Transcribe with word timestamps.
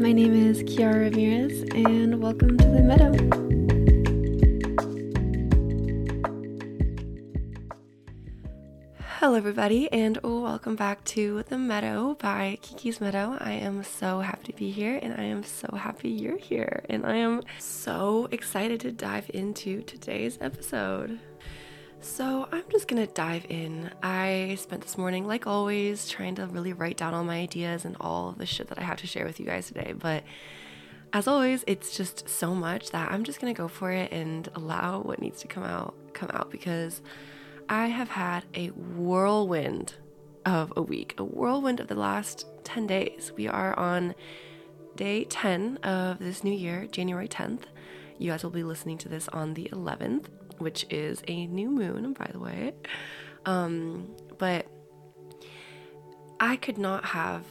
My 0.00 0.12
name 0.12 0.32
is 0.32 0.62
Kiara 0.62 1.10
Ramirez, 1.10 1.60
and 1.74 2.22
welcome 2.22 2.56
to 2.56 2.64
the 2.64 2.80
Meadow. 2.80 3.12
Hello, 9.18 9.34
everybody, 9.34 9.92
and 9.92 10.18
welcome 10.22 10.74
back 10.74 11.04
to 11.04 11.44
The 11.50 11.58
Meadow 11.58 12.14
by 12.14 12.56
Kiki's 12.62 13.02
Meadow. 13.02 13.36
I 13.40 13.52
am 13.52 13.84
so 13.84 14.20
happy 14.20 14.50
to 14.50 14.58
be 14.58 14.70
here, 14.70 14.98
and 15.02 15.12
I 15.20 15.24
am 15.24 15.44
so 15.44 15.76
happy 15.76 16.08
you're 16.08 16.38
here, 16.38 16.82
and 16.88 17.04
I 17.04 17.16
am 17.16 17.42
so 17.58 18.26
excited 18.30 18.80
to 18.80 18.92
dive 18.92 19.30
into 19.34 19.82
today's 19.82 20.38
episode. 20.40 21.20
So, 22.02 22.48
I'm 22.50 22.64
just 22.70 22.88
gonna 22.88 23.06
dive 23.06 23.44
in. 23.50 23.90
I 24.02 24.56
spent 24.58 24.80
this 24.80 24.96
morning, 24.96 25.26
like 25.26 25.46
always, 25.46 26.08
trying 26.08 26.34
to 26.36 26.46
really 26.46 26.72
write 26.72 26.96
down 26.96 27.12
all 27.12 27.24
my 27.24 27.36
ideas 27.36 27.84
and 27.84 27.94
all 28.00 28.32
the 28.32 28.46
shit 28.46 28.68
that 28.68 28.78
I 28.78 28.82
have 28.82 28.96
to 28.98 29.06
share 29.06 29.26
with 29.26 29.38
you 29.38 29.44
guys 29.44 29.66
today. 29.66 29.92
But 29.96 30.24
as 31.12 31.28
always, 31.28 31.62
it's 31.66 31.94
just 31.94 32.26
so 32.26 32.54
much 32.54 32.90
that 32.92 33.12
I'm 33.12 33.22
just 33.22 33.38
gonna 33.38 33.52
go 33.52 33.68
for 33.68 33.92
it 33.92 34.10
and 34.12 34.48
allow 34.54 35.02
what 35.02 35.20
needs 35.20 35.40
to 35.42 35.46
come 35.46 35.62
out 35.62 35.94
come 36.14 36.30
out 36.32 36.50
because 36.50 37.02
I 37.68 37.88
have 37.88 38.08
had 38.08 38.44
a 38.54 38.68
whirlwind 38.68 39.94
of 40.46 40.72
a 40.76 40.82
week, 40.82 41.14
a 41.18 41.24
whirlwind 41.24 41.80
of 41.80 41.88
the 41.88 41.94
last 41.94 42.46
10 42.64 42.86
days. 42.86 43.30
We 43.36 43.46
are 43.46 43.78
on 43.78 44.14
day 44.96 45.24
10 45.24 45.76
of 45.78 46.18
this 46.18 46.42
new 46.42 46.54
year, 46.54 46.86
January 46.90 47.28
10th. 47.28 47.64
You 48.18 48.30
guys 48.30 48.42
will 48.42 48.50
be 48.50 48.64
listening 48.64 48.96
to 48.98 49.08
this 49.08 49.28
on 49.28 49.52
the 49.52 49.68
11th 49.70 50.28
which 50.60 50.86
is 50.90 51.22
a 51.26 51.46
new 51.46 51.70
moon, 51.70 52.12
by 52.12 52.28
the 52.32 52.38
way. 52.38 52.72
Um, 53.46 54.08
but 54.38 54.66
I 56.38 56.56
could 56.56 56.78
not 56.78 57.04
have 57.06 57.44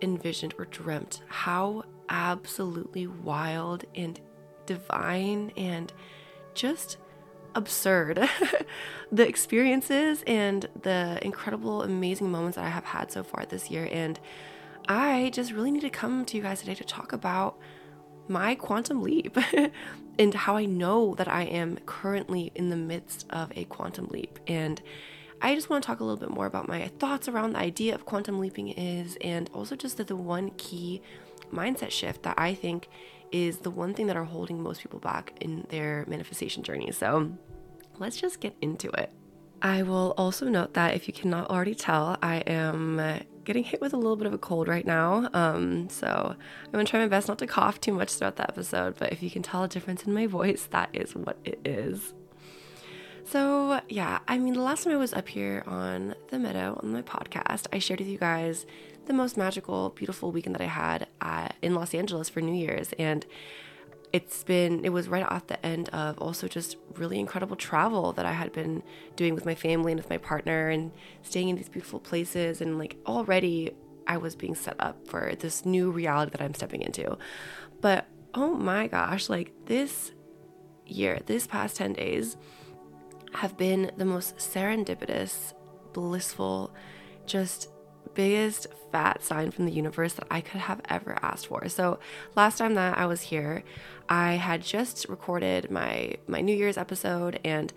envisioned 0.00 0.54
or 0.58 0.66
dreamt 0.66 1.22
how 1.28 1.84
absolutely 2.08 3.06
wild 3.06 3.84
and 3.94 4.20
divine 4.66 5.52
and 5.56 5.92
just 6.54 6.98
absurd 7.54 8.28
the 9.12 9.26
experiences 9.26 10.22
and 10.26 10.68
the 10.82 11.18
incredible, 11.22 11.82
amazing 11.82 12.30
moments 12.30 12.56
that 12.56 12.64
I 12.64 12.68
have 12.68 12.84
had 12.84 13.10
so 13.10 13.22
far 13.22 13.46
this 13.46 13.70
year. 13.70 13.88
And 13.90 14.20
I 14.88 15.30
just 15.32 15.52
really 15.52 15.70
need 15.70 15.80
to 15.80 15.90
come 15.90 16.24
to 16.26 16.36
you 16.36 16.42
guys 16.42 16.60
today 16.60 16.74
to 16.74 16.84
talk 16.84 17.12
about 17.12 17.58
my 18.28 18.54
quantum 18.54 19.02
leap 19.02 19.36
and 20.18 20.34
how 20.34 20.56
I 20.56 20.64
know 20.64 21.14
that 21.14 21.28
I 21.28 21.42
am 21.42 21.78
currently 21.86 22.52
in 22.54 22.70
the 22.70 22.76
midst 22.76 23.26
of 23.30 23.52
a 23.56 23.64
quantum 23.64 24.08
leap. 24.08 24.38
And 24.46 24.80
I 25.42 25.54
just 25.54 25.68
want 25.68 25.82
to 25.82 25.86
talk 25.86 26.00
a 26.00 26.04
little 26.04 26.18
bit 26.18 26.30
more 26.30 26.46
about 26.46 26.68
my 26.68 26.88
thoughts 26.98 27.28
around 27.28 27.52
the 27.52 27.58
idea 27.58 27.94
of 27.94 28.06
quantum 28.06 28.40
leaping 28.40 28.68
is, 28.68 29.16
and 29.20 29.50
also 29.52 29.76
just 29.76 29.98
that 29.98 30.06
the 30.06 30.16
one 30.16 30.50
key 30.56 31.02
mindset 31.52 31.90
shift 31.90 32.22
that 32.22 32.38
I 32.38 32.54
think 32.54 32.88
is 33.32 33.58
the 33.58 33.70
one 33.70 33.92
thing 33.92 34.06
that 34.06 34.16
are 34.16 34.24
holding 34.24 34.62
most 34.62 34.80
people 34.80 34.98
back 34.98 35.34
in 35.40 35.66
their 35.68 36.04
manifestation 36.08 36.62
journey. 36.62 36.90
So 36.92 37.32
let's 37.98 38.16
just 38.16 38.40
get 38.40 38.56
into 38.62 38.88
it. 38.90 39.10
I 39.62 39.82
will 39.82 40.14
also 40.16 40.48
note 40.48 40.74
that 40.74 40.94
if 40.94 41.08
you 41.08 41.14
cannot 41.14 41.50
already 41.50 41.74
tell, 41.74 42.16
I 42.22 42.36
am 42.46 43.20
getting 43.46 43.64
hit 43.64 43.80
with 43.80 43.94
a 43.94 43.96
little 43.96 44.16
bit 44.16 44.26
of 44.26 44.34
a 44.34 44.38
cold 44.38 44.68
right 44.68 44.86
now. 44.86 45.30
Um, 45.32 45.88
so 45.88 46.34
I'm 46.64 46.72
gonna 46.72 46.84
try 46.84 47.00
my 47.00 47.08
best 47.08 47.28
not 47.28 47.38
to 47.38 47.46
cough 47.46 47.80
too 47.80 47.94
much 47.94 48.12
throughout 48.12 48.36
the 48.36 48.42
episode, 48.42 48.96
but 48.98 49.12
if 49.12 49.22
you 49.22 49.30
can 49.30 49.42
tell 49.42 49.62
a 49.62 49.68
difference 49.68 50.04
in 50.04 50.12
my 50.12 50.26
voice, 50.38 50.68
that 50.72 50.90
is 50.92 51.14
what 51.14 51.38
it 51.44 51.60
is. 51.64 52.12
So, 53.24 53.80
yeah, 53.88 54.20
I 54.28 54.38
mean, 54.38 54.54
the 54.54 54.60
last 54.60 54.84
time 54.84 54.92
I 54.92 54.96
was 54.96 55.12
up 55.12 55.26
here 55.26 55.64
on 55.66 56.14
the 56.28 56.38
meadow 56.38 56.78
on 56.80 56.92
my 56.92 57.02
podcast, 57.02 57.66
I 57.72 57.80
shared 57.80 57.98
with 57.98 58.08
you 58.08 58.18
guys 58.18 58.66
the 59.06 59.12
most 59.12 59.36
magical, 59.36 59.90
beautiful 59.90 60.30
weekend 60.30 60.54
that 60.54 60.62
I 60.62 60.66
had 60.66 61.08
at, 61.20 61.56
in 61.60 61.74
Los 61.74 61.92
Angeles 61.92 62.28
for 62.28 62.40
New 62.40 62.54
Year's. 62.54 62.92
And 63.00 63.26
it's 64.12 64.44
been 64.44 64.84
it 64.84 64.90
was 64.90 65.08
right 65.08 65.24
off 65.30 65.46
the 65.46 65.64
end 65.64 65.88
of 65.90 66.18
also 66.18 66.48
just 66.48 66.76
really 66.94 67.18
incredible 67.18 67.56
travel 67.56 68.12
that 68.12 68.24
I 68.24 68.32
had 68.32 68.52
been 68.52 68.82
doing 69.16 69.34
with 69.34 69.44
my 69.44 69.54
family 69.54 69.92
and 69.92 69.98
with 69.98 70.10
my 70.10 70.18
partner 70.18 70.68
and 70.68 70.92
staying 71.22 71.48
in 71.48 71.56
these 71.56 71.68
beautiful 71.68 72.00
places 72.00 72.60
and 72.60 72.78
like 72.78 72.96
already 73.06 73.72
I 74.06 74.16
was 74.18 74.36
being 74.36 74.54
set 74.54 74.76
up 74.78 75.06
for 75.08 75.34
this 75.38 75.66
new 75.66 75.90
reality 75.90 76.30
that 76.32 76.40
I'm 76.40 76.54
stepping 76.54 76.82
into. 76.82 77.18
But 77.80 78.06
oh 78.34 78.54
my 78.54 78.86
gosh, 78.86 79.28
like 79.28 79.52
this 79.66 80.12
year, 80.86 81.20
this 81.26 81.46
past 81.46 81.76
10 81.76 81.94
days 81.94 82.36
have 83.34 83.56
been 83.56 83.90
the 83.96 84.04
most 84.04 84.36
serendipitous, 84.36 85.52
blissful, 85.92 86.72
just 87.26 87.68
biggest 88.16 88.66
fat 88.90 89.22
sign 89.22 89.50
from 89.50 89.66
the 89.66 89.72
universe 89.72 90.14
that 90.14 90.26
I 90.30 90.40
could 90.40 90.60
have 90.60 90.80
ever 90.88 91.18
asked 91.22 91.46
for. 91.46 91.68
So 91.68 91.98
last 92.34 92.58
time 92.58 92.74
that 92.74 92.98
I 92.98 93.06
was 93.06 93.20
here, 93.20 93.62
I 94.08 94.34
had 94.34 94.62
just 94.62 95.06
recorded 95.08 95.70
my 95.70 96.14
my 96.26 96.40
New 96.40 96.56
Year's 96.56 96.78
episode 96.78 97.38
and 97.44 97.72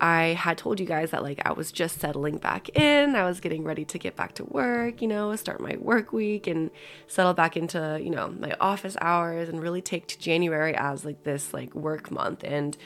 I 0.00 0.34
had 0.36 0.58
told 0.58 0.80
you 0.80 0.86
guys 0.86 1.12
that 1.12 1.22
like 1.22 1.40
I 1.44 1.52
was 1.52 1.70
just 1.70 2.00
settling 2.00 2.38
back 2.38 2.68
in. 2.76 3.14
I 3.14 3.24
was 3.24 3.38
getting 3.40 3.62
ready 3.62 3.84
to 3.84 3.98
get 3.98 4.16
back 4.16 4.34
to 4.34 4.44
work, 4.44 5.00
you 5.00 5.08
know, 5.08 5.34
start 5.36 5.60
my 5.60 5.76
work 5.78 6.12
week 6.12 6.46
and 6.48 6.70
settle 7.06 7.34
back 7.34 7.56
into, 7.56 8.00
you 8.02 8.10
know, 8.10 8.34
my 8.38 8.54
office 8.60 8.96
hours 9.00 9.48
and 9.48 9.62
really 9.62 9.80
take 9.80 10.08
to 10.08 10.18
January 10.18 10.74
as 10.74 11.04
like 11.04 11.22
this 11.22 11.54
like 11.54 11.74
work 11.74 12.10
month 12.10 12.42
and 12.42 12.76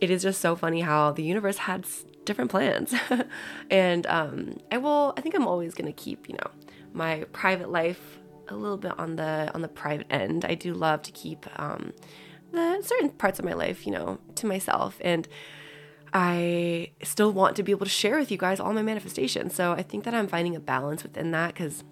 it 0.00 0.10
is 0.10 0.22
just 0.22 0.40
so 0.40 0.54
funny 0.56 0.82
how 0.82 1.12
the 1.12 1.22
universe 1.22 1.58
had 1.58 1.86
different 2.26 2.50
plans. 2.50 2.94
and 3.70 4.06
um, 4.06 4.58
I 4.70 4.78
will. 4.78 5.14
I 5.16 5.20
think 5.20 5.34
I'm 5.34 5.46
always 5.46 5.74
gonna 5.74 5.92
keep 5.92 6.28
you 6.28 6.34
know 6.34 6.50
my 6.92 7.24
private 7.32 7.70
life 7.70 8.18
a 8.48 8.54
little 8.54 8.76
bit 8.76 8.98
on 8.98 9.16
the 9.16 9.50
on 9.54 9.62
the 9.62 9.68
private 9.68 10.06
end. 10.10 10.44
I 10.44 10.54
do 10.54 10.74
love 10.74 11.02
to 11.02 11.12
keep 11.12 11.46
um, 11.58 11.92
the 12.52 12.82
certain 12.82 13.10
parts 13.10 13.38
of 13.38 13.44
my 13.44 13.54
life 13.54 13.86
you 13.86 13.92
know 13.92 14.18
to 14.36 14.46
myself 14.46 14.98
and. 15.00 15.26
I 16.18 16.92
still 17.02 17.30
want 17.30 17.56
to 17.56 17.62
be 17.62 17.72
able 17.72 17.84
to 17.84 17.90
share 17.90 18.16
with 18.16 18.30
you 18.30 18.38
guys 18.38 18.58
all 18.58 18.72
my 18.72 18.80
manifestations. 18.80 19.54
So 19.54 19.72
I 19.72 19.82
think 19.82 20.04
that 20.04 20.14
I'm 20.14 20.28
finding 20.28 20.56
a 20.56 20.60
balance 20.60 21.02
within 21.02 21.32
that 21.32 21.52
because 21.52 21.84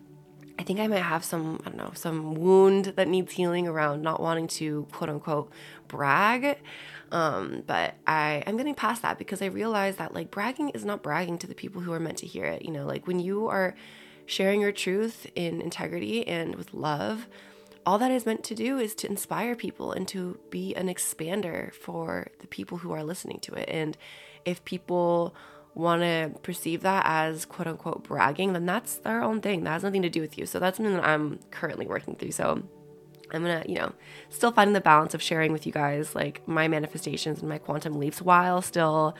I 0.59 0.63
think 0.63 0.79
I 0.79 0.87
might 0.87 1.03
have 1.03 1.25
some, 1.25 1.61
I 1.65 1.71
don't 1.71 1.77
know, 1.77 1.93
some 1.95 2.35
wound 2.35 2.87
that 2.97 3.09
needs 3.09 3.33
healing 3.33 3.67
around 3.67 4.03
not 4.03 4.21
wanting 4.21 4.47
to 4.49 4.87
quote 4.93 5.11
unquote 5.11 5.51
brag. 5.89 6.59
Um, 7.11 7.63
but 7.67 7.95
I, 8.07 8.43
I'm 8.47 8.57
getting 8.57 8.75
past 8.75 9.03
that 9.03 9.19
because 9.19 9.43
I 9.43 9.47
realize 9.47 9.97
that 9.97 10.15
like 10.15 10.31
bragging 10.31 10.71
is 10.71 10.85
not 10.85 11.03
bragging 11.03 11.39
to 11.39 11.47
the 11.47 11.55
people 11.55 11.83
who 11.83 11.93
are 11.93 12.01
meant 12.01 12.19
to 12.19 12.27
hear 12.27 12.45
it. 12.45 12.63
You 12.63 12.71
know, 12.71 12.87
like 12.87 13.07
when 13.07 13.21
you 13.21 13.49
are 13.49 13.75
sharing 14.27 14.61
your 14.61 14.73
truth 14.73 15.27
in 15.35 15.61
integrity 15.61 16.27
and 16.27 16.55
with 16.55 16.73
love, 16.73 17.27
all 17.87 17.99
that 17.99 18.11
is 18.11 18.25
meant 18.25 18.45
to 18.45 18.55
do 18.55 18.79
is 18.79 18.95
to 18.97 19.09
inspire 19.09 19.55
people 19.55 19.93
and 19.93 20.09
to 20.09 20.39
be 20.51 20.75
an 20.75 20.89
expander 20.89 21.73
for 21.75 22.29
the 22.41 22.47
people 22.47 22.79
who 22.79 22.93
are 22.93 23.05
listening 23.05 23.39
to 23.41 23.55
it. 23.55 23.69
And 23.69 23.97
if 24.45 24.65
people 24.65 25.35
want 25.75 26.03
to 26.03 26.33
perceive 26.43 26.83
that 26.83 27.05
as 27.07 27.45
quote 27.45 27.67
unquote 27.67 28.05
bragging, 28.05 28.53
then 28.53 28.67
that's 28.67 28.97
their 28.99 29.23
own 29.23 29.41
thing. 29.41 29.65
That 29.65 29.71
has 29.71 29.83
nothing 29.83 30.03
to 30.03 30.11
do 30.11 30.21
with 30.21 30.39
you. 30.39 30.47
So 30.47 30.59
that's 30.59 30.77
something 30.77 30.95
that 30.95 31.05
I'm 31.05 31.41
currently 31.51 31.87
working 31.87 32.17
through. 32.17 32.33
So 32.33 32.63
I'm 33.33 33.43
gonna, 33.43 33.65
you 33.67 33.77
know, 33.77 33.93
still 34.29 34.53
finding 34.53 34.75
the 34.75 34.81
balance 34.81 35.15
of 35.15 35.23
sharing 35.23 35.53
with 35.53 35.67
you 35.67 35.73
guys 35.73 36.15
like 36.15 36.47
my 36.47 36.69
manifestations 36.69 37.41
and 37.41 37.49
my 37.49 37.59
quantum 37.59 37.99
leaps 37.99 38.23
while 38.23 38.63
still 38.63 39.17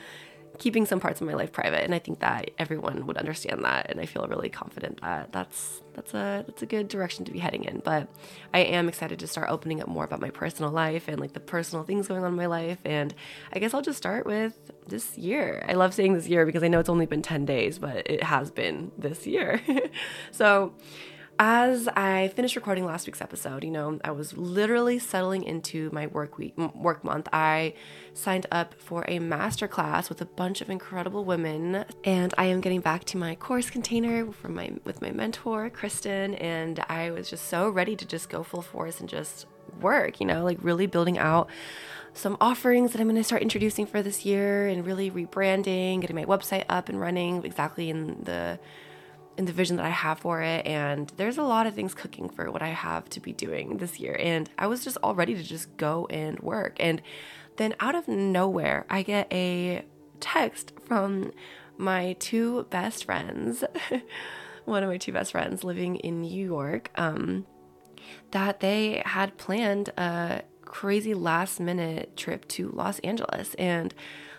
keeping 0.57 0.85
some 0.85 0.99
parts 0.99 1.21
of 1.21 1.27
my 1.27 1.33
life 1.33 1.51
private. 1.51 1.83
And 1.83 1.93
I 1.93 1.99
think 1.99 2.19
that 2.19 2.51
everyone 2.57 3.05
would 3.07 3.17
understand 3.17 3.63
that, 3.63 3.89
and 3.89 3.99
I 3.99 4.05
feel 4.05 4.25
really 4.27 4.49
confident 4.49 5.01
that 5.01 5.31
that's 5.31 5.81
that's 5.93 6.13
a 6.13 6.43
that's 6.45 6.61
a 6.61 6.65
good 6.65 6.87
direction 6.87 7.25
to 7.25 7.31
be 7.31 7.39
heading 7.39 7.63
in. 7.63 7.79
But 7.79 8.07
I 8.53 8.59
am 8.59 8.87
excited 8.87 9.19
to 9.19 9.27
start 9.27 9.49
opening 9.49 9.81
up 9.81 9.87
more 9.87 10.03
about 10.03 10.21
my 10.21 10.29
personal 10.29 10.71
life 10.71 11.07
and 11.07 11.19
like 11.19 11.33
the 11.33 11.39
personal 11.39 11.83
things 11.83 12.07
going 12.07 12.23
on 12.23 12.29
in 12.29 12.35
my 12.35 12.45
life. 12.45 12.79
And 12.85 13.13
I 13.53 13.59
guess 13.59 13.73
I'll 13.73 13.81
just 13.81 13.97
start 13.97 14.25
with 14.25 14.71
this 14.87 15.17
year. 15.17 15.65
I 15.67 15.73
love 15.73 15.93
saying 15.93 16.13
this 16.13 16.27
year 16.27 16.45
because 16.45 16.63
I 16.63 16.67
know 16.67 16.79
it's 16.79 16.89
only 16.89 17.05
been 17.05 17.21
10 17.21 17.45
days, 17.45 17.79
but 17.79 18.09
it 18.09 18.23
has 18.23 18.51
been 18.51 18.91
this 18.97 19.25
year. 19.25 19.61
so 20.31 20.73
as 21.37 21.87
I 21.89 22.29
finished 22.35 22.55
recording 22.55 22.85
last 22.85 23.07
week's 23.07 23.21
episode, 23.21 23.63
you 23.63 23.71
know, 23.71 23.99
I 24.03 24.11
was 24.11 24.37
literally 24.37 24.99
settling 24.99 25.43
into 25.43 25.89
my 25.91 26.07
work 26.07 26.37
week, 26.37 26.57
work 26.57 27.03
month. 27.03 27.27
I 27.33 27.73
signed 28.13 28.45
up 28.51 28.73
for 28.77 29.03
a 29.07 29.19
master 29.19 29.67
class 29.67 30.07
with 30.07 30.21
a 30.21 30.25
bunch 30.25 30.61
of 30.61 30.69
incredible 30.69 31.25
women, 31.25 31.83
and 32.03 32.33
I 32.37 32.45
am 32.45 32.61
getting 32.61 32.79
back 32.79 33.03
to 33.05 33.17
my 33.17 33.35
course 33.35 33.69
container 33.69 34.31
from 34.31 34.55
my 34.55 34.73
with 34.85 35.01
my 35.01 35.11
mentor 35.11 35.69
Kristen, 35.69 36.35
and 36.35 36.79
I 36.87 37.11
was 37.11 37.29
just 37.29 37.47
so 37.47 37.69
ready 37.69 37.95
to 37.97 38.05
just 38.05 38.29
go 38.29 38.41
full 38.43 38.61
force 38.61 38.99
and 39.01 39.09
just 39.09 39.45
work, 39.81 40.21
you 40.21 40.25
know, 40.25 40.43
like 40.43 40.57
really 40.61 40.87
building 40.87 41.17
out 41.17 41.49
some 42.13 42.37
offerings 42.39 42.93
that 42.93 43.01
I'm 43.01 43.07
going 43.07 43.17
to 43.17 43.23
start 43.25 43.41
introducing 43.41 43.85
for 43.85 44.01
this 44.01 44.23
year 44.23 44.67
and 44.67 44.85
really 44.85 45.11
rebranding, 45.11 45.99
getting 45.99 46.15
my 46.15 46.23
website 46.23 46.63
up 46.69 46.87
and 46.87 46.97
running 46.97 47.43
exactly 47.43 47.89
in 47.89 48.23
the 48.23 48.57
in 49.37 49.45
the 49.45 49.51
vision 49.51 49.77
that 49.77 49.85
I 49.85 49.89
have 49.89 50.19
for 50.19 50.41
it. 50.41 50.65
And 50.65 51.11
there's 51.17 51.37
a 51.37 51.43
lot 51.43 51.67
of 51.67 51.75
things 51.75 51.93
cooking 51.93 52.29
for 52.29 52.51
what 52.51 52.61
I 52.61 52.69
have 52.69 53.09
to 53.09 53.19
be 53.19 53.33
doing 53.33 53.77
this 53.77 53.99
year. 53.99 54.15
And 54.19 54.49
I 54.57 54.67
was 54.67 54.83
just 54.83 54.97
all 55.03 55.15
ready 55.15 55.35
to 55.35 55.43
just 55.43 55.75
go 55.77 56.07
and 56.09 56.39
work. 56.39 56.77
And 56.79 57.01
then 57.57 57.75
out 57.79 57.95
of 57.95 58.07
nowhere, 58.07 58.85
I 58.89 59.03
get 59.03 59.31
a 59.31 59.83
text 60.19 60.73
from 60.85 61.31
my 61.77 62.15
two 62.19 62.63
best 62.69 63.05
friends, 63.05 63.63
one 64.65 64.83
of 64.83 64.89
my 64.89 64.97
two 64.97 65.11
best 65.11 65.31
friends 65.31 65.63
living 65.63 65.97
in 65.97 66.21
New 66.21 66.45
York. 66.45 66.91
Um, 66.95 67.45
that 68.31 68.59
they 68.59 69.01
had 69.05 69.37
planned 69.37 69.89
a 69.97 70.43
crazy 70.63 71.13
last 71.13 71.59
minute 71.59 72.15
trip 72.17 72.47
to 72.49 72.69
Los 72.69 72.99
Angeles. 72.99 73.53
And 73.55 73.93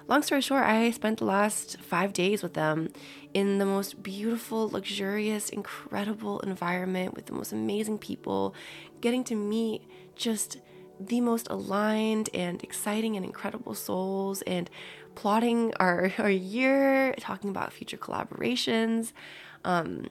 long 0.08 0.22
story 0.22 0.40
short, 0.40 0.64
I 0.64 0.90
spent 0.90 1.18
the 1.18 1.24
last 1.24 1.80
five 1.80 2.12
days 2.12 2.42
with 2.42 2.54
them 2.54 2.90
in 3.34 3.58
the 3.58 3.66
most 3.66 4.02
beautiful, 4.02 4.68
luxurious, 4.68 5.50
incredible 5.50 6.40
environment 6.40 7.14
with 7.14 7.26
the 7.26 7.32
most 7.32 7.52
amazing 7.52 7.98
people, 7.98 8.54
getting 9.00 9.24
to 9.24 9.34
meet 9.34 9.82
just 10.14 10.58
the 10.98 11.20
most 11.20 11.46
aligned 11.50 12.30
and 12.32 12.62
exciting 12.62 13.16
and 13.16 13.26
incredible 13.26 13.74
souls 13.74 14.42
and 14.42 14.70
plotting 15.14 15.74
our, 15.74 16.12
our 16.18 16.30
year, 16.30 17.14
talking 17.20 17.50
about 17.50 17.72
future 17.72 17.96
collaborations, 17.96 19.12
um, 19.64 20.06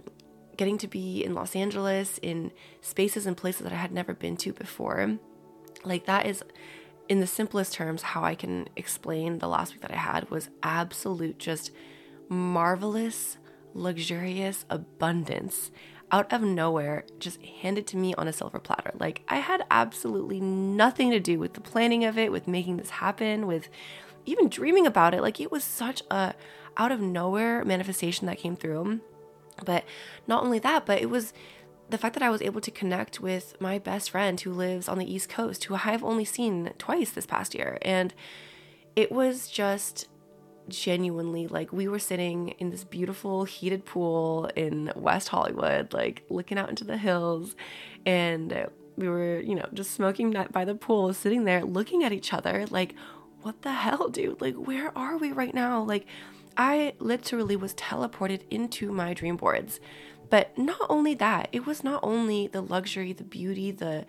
getting 0.57 0.77
to 0.77 0.87
be 0.87 1.23
in 1.23 1.33
Los 1.33 1.55
Angeles 1.55 2.19
in 2.21 2.51
spaces 2.81 3.25
and 3.25 3.35
places 3.35 3.63
that 3.63 3.73
I 3.73 3.77
had 3.77 3.91
never 3.91 4.13
been 4.13 4.37
to 4.37 4.53
before. 4.53 5.17
Like, 5.83 6.05
that 6.05 6.25
is, 6.25 6.43
in 7.07 7.19
the 7.19 7.27
simplest 7.27 7.73
terms, 7.73 8.01
how 8.01 8.23
I 8.23 8.35
can 8.35 8.67
explain 8.75 9.39
the 9.39 9.47
last 9.47 9.73
week 9.73 9.81
that 9.81 9.91
I 9.91 9.97
had 9.97 10.29
was 10.29 10.49
absolute, 10.63 11.37
just 11.37 11.71
marvelous, 12.29 13.37
luxurious 13.73 14.65
abundance 14.69 15.71
out 16.11 16.31
of 16.31 16.41
nowhere, 16.41 17.03
just 17.19 17.41
handed 17.41 17.87
to 17.87 17.97
me 17.97 18.13
on 18.15 18.27
a 18.27 18.33
silver 18.33 18.59
platter. 18.59 18.91
Like, 18.99 19.23
I 19.27 19.37
had 19.37 19.65
absolutely 19.71 20.39
nothing 20.39 21.11
to 21.11 21.19
do 21.19 21.39
with 21.39 21.53
the 21.53 21.61
planning 21.61 22.05
of 22.05 22.17
it, 22.17 22.31
with 22.31 22.47
making 22.47 22.77
this 22.77 22.91
happen, 22.91 23.47
with 23.47 23.69
even 24.25 24.49
dreaming 24.49 24.87
about 24.87 25.13
it. 25.13 25.21
Like, 25.21 25.39
it 25.39 25.51
was 25.51 25.63
such 25.63 26.01
a 26.11 26.33
out 26.77 26.91
of 26.91 27.01
nowhere 27.01 27.63
manifestation 27.65 28.27
that 28.27 28.37
came 28.37 28.55
through. 28.55 28.99
But 29.63 29.85
not 30.27 30.43
only 30.43 30.59
that, 30.59 30.85
but 30.85 31.01
it 31.01 31.09
was 31.09 31.33
the 31.89 31.97
fact 31.97 32.13
that 32.15 32.23
I 32.23 32.29
was 32.29 32.41
able 32.41 32.61
to 32.61 32.71
connect 32.71 33.19
with 33.19 33.55
my 33.59 33.77
best 33.77 34.09
friend 34.09 34.39
who 34.39 34.51
lives 34.51 34.87
on 34.89 34.97
the 34.97 35.11
East 35.11 35.29
Coast, 35.29 35.65
who 35.65 35.77
I've 35.85 36.03
only 36.03 36.25
seen 36.25 36.71
twice 36.77 37.11
this 37.11 37.25
past 37.25 37.53
year. 37.53 37.77
And 37.81 38.13
it 38.95 39.11
was 39.11 39.47
just 39.47 40.07
genuinely 40.67 41.45
like 41.45 41.71
we 41.71 41.87
were 41.87 41.99
sitting 41.99 42.49
in 42.57 42.71
this 42.71 42.83
beautiful 42.83 43.43
heated 43.43 43.85
pool 43.85 44.49
in 44.55 44.91
West 44.95 45.29
Hollywood, 45.29 45.93
like 45.93 46.23
looking 46.29 46.57
out 46.57 46.69
into 46.69 46.83
the 46.83 46.97
hills, 46.97 47.55
and 48.05 48.67
we 48.97 49.07
were, 49.07 49.39
you 49.41 49.55
know, 49.55 49.67
just 49.73 49.91
smoking 49.91 50.33
by 50.51 50.65
the 50.65 50.75
pool, 50.75 51.13
sitting 51.13 51.43
there 51.43 51.63
looking 51.63 52.03
at 52.03 52.13
each 52.13 52.33
other, 52.33 52.65
like, 52.69 52.95
what 53.41 53.61
the 53.61 53.73
hell, 53.73 54.09
dude? 54.09 54.41
Like, 54.41 54.55
where 54.55 54.97
are 54.97 55.17
we 55.17 55.31
right 55.31 55.53
now? 55.53 55.83
Like, 55.83 56.07
I 56.57 56.93
literally 56.99 57.55
was 57.55 57.73
teleported 57.75 58.41
into 58.49 58.91
my 58.91 59.13
dream 59.13 59.35
boards. 59.35 59.79
But 60.29 60.57
not 60.57 60.81
only 60.89 61.13
that, 61.15 61.49
it 61.51 61.65
was 61.65 61.83
not 61.83 61.99
only 62.03 62.47
the 62.47 62.61
luxury, 62.61 63.13
the 63.13 63.23
beauty, 63.23 63.71
the 63.71 64.05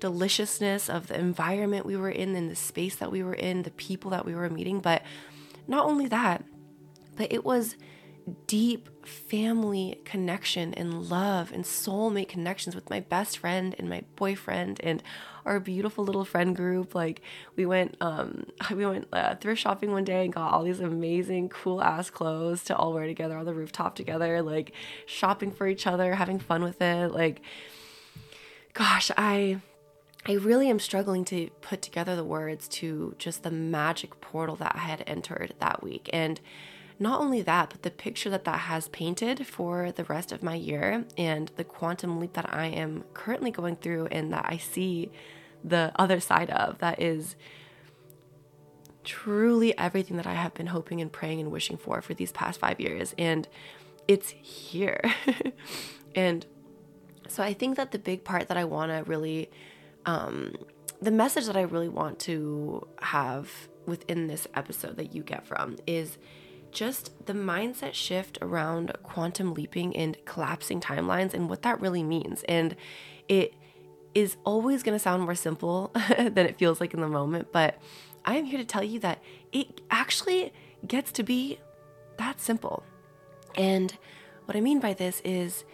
deliciousness 0.00 0.88
of 0.88 1.06
the 1.06 1.18
environment 1.18 1.86
we 1.86 1.96
were 1.96 2.10
in 2.10 2.34
and 2.34 2.50
the 2.50 2.56
space 2.56 2.96
that 2.96 3.12
we 3.12 3.22
were 3.22 3.34
in, 3.34 3.62
the 3.62 3.70
people 3.70 4.10
that 4.10 4.24
we 4.24 4.34
were 4.34 4.48
meeting, 4.48 4.80
but 4.80 5.02
not 5.68 5.84
only 5.84 6.08
that, 6.08 6.44
but 7.16 7.30
it 7.30 7.44
was 7.44 7.76
deep 8.46 9.06
family 9.06 10.00
connection 10.04 10.74
and 10.74 11.08
love 11.08 11.52
and 11.52 11.64
soulmate 11.64 12.28
connections 12.28 12.74
with 12.74 12.90
my 12.90 13.00
best 13.00 13.38
friend 13.38 13.74
and 13.78 13.88
my 13.88 14.02
boyfriend 14.16 14.80
and 14.82 15.02
our 15.50 15.58
beautiful 15.58 16.04
little 16.04 16.24
friend 16.24 16.54
group 16.54 16.94
like 16.94 17.20
we 17.56 17.66
went 17.66 17.96
um 18.00 18.46
we 18.70 18.86
went 18.86 19.06
uh, 19.12 19.34
thrift 19.34 19.60
shopping 19.60 19.90
one 19.90 20.04
day 20.04 20.24
and 20.24 20.32
got 20.32 20.52
all 20.52 20.62
these 20.62 20.80
amazing 20.80 21.48
cool 21.48 21.82
ass 21.82 22.08
clothes 22.08 22.62
to 22.62 22.76
all 22.76 22.92
wear 22.92 23.06
together 23.06 23.36
on 23.36 23.44
the 23.44 23.52
rooftop 23.52 23.96
together 23.96 24.42
like 24.42 24.72
shopping 25.06 25.50
for 25.50 25.66
each 25.66 25.86
other 25.86 26.14
having 26.14 26.38
fun 26.38 26.62
with 26.62 26.80
it 26.80 27.12
like 27.12 27.42
gosh 28.74 29.10
i 29.16 29.60
I 30.26 30.32
really 30.34 30.68
am 30.68 30.78
struggling 30.78 31.24
to 31.26 31.48
put 31.62 31.80
together 31.80 32.14
the 32.14 32.24
words 32.24 32.68
to 32.68 33.14
just 33.18 33.42
the 33.42 33.50
magic 33.50 34.20
portal 34.20 34.54
that 34.56 34.72
I 34.74 34.80
had 34.80 35.02
entered 35.06 35.54
that 35.60 35.82
week. 35.82 36.10
And 36.12 36.38
not 36.98 37.20
only 37.20 37.40
that, 37.40 37.70
but 37.70 37.82
the 37.82 37.90
picture 37.90 38.28
that 38.28 38.44
that 38.44 38.60
has 38.60 38.88
painted 38.88 39.46
for 39.46 39.90
the 39.90 40.04
rest 40.04 40.30
of 40.30 40.42
my 40.42 40.54
year 40.54 41.06
and 41.16 41.50
the 41.56 41.64
quantum 41.64 42.20
leap 42.20 42.34
that 42.34 42.52
I 42.54 42.66
am 42.66 43.04
currently 43.14 43.50
going 43.50 43.76
through 43.76 44.08
and 44.12 44.30
that 44.34 44.44
I 44.46 44.58
see 44.58 45.10
the 45.64 45.92
other 45.96 46.20
side 46.20 46.50
of 46.50 46.78
that 46.78 47.00
is 47.00 47.36
truly 49.04 49.76
everything 49.78 50.16
that 50.16 50.26
I 50.26 50.34
have 50.34 50.54
been 50.54 50.68
hoping 50.68 51.00
and 51.00 51.10
praying 51.10 51.40
and 51.40 51.50
wishing 51.50 51.76
for 51.76 52.00
for 52.02 52.14
these 52.14 52.32
past 52.32 52.60
five 52.60 52.80
years. 52.80 53.14
And 53.18 53.48
it's 54.08 54.30
here. 54.30 55.00
and 56.14 56.46
so 57.28 57.42
I 57.42 57.54
think 57.54 57.76
that 57.76 57.92
the 57.92 57.98
big 57.98 58.24
part 58.24 58.48
that 58.48 58.56
I 58.56 58.64
want 58.64 58.90
to 58.90 59.04
really 59.08 59.50
um, 60.06 60.54
the 61.00 61.10
message 61.10 61.46
that 61.46 61.56
I 61.56 61.62
really 61.62 61.88
want 61.88 62.18
to 62.20 62.86
have 63.00 63.50
within 63.86 64.26
this 64.26 64.46
episode 64.54 64.96
that 64.96 65.14
you 65.14 65.22
get 65.22 65.46
from 65.46 65.76
is 65.86 66.18
just 66.72 67.26
the 67.26 67.32
mindset 67.32 67.94
shift 67.94 68.38
around 68.40 68.92
quantum 69.02 69.54
leaping 69.54 69.96
and 69.96 70.16
collapsing 70.24 70.80
timelines 70.80 71.34
and 71.34 71.48
what 71.48 71.62
that 71.62 71.80
really 71.80 72.02
means. 72.02 72.42
And 72.44 72.76
it 73.28 73.54
is 74.14 74.36
always 74.44 74.82
going 74.82 74.94
to 74.94 74.98
sound 74.98 75.22
more 75.22 75.34
simple 75.34 75.92
than 76.18 76.38
it 76.38 76.56
feels 76.56 76.80
like 76.80 76.94
in 76.94 77.00
the 77.00 77.08
moment, 77.08 77.48
but 77.52 77.78
I 78.24 78.36
am 78.36 78.44
here 78.44 78.58
to 78.58 78.64
tell 78.64 78.84
you 78.84 78.98
that 79.00 79.22
it 79.52 79.80
actually 79.90 80.52
gets 80.86 81.12
to 81.12 81.22
be 81.22 81.58
that 82.18 82.40
simple. 82.40 82.84
And 83.54 83.96
what 84.44 84.56
I 84.56 84.60
mean 84.60 84.80
by 84.80 84.94
this 84.94 85.20
is 85.24 85.64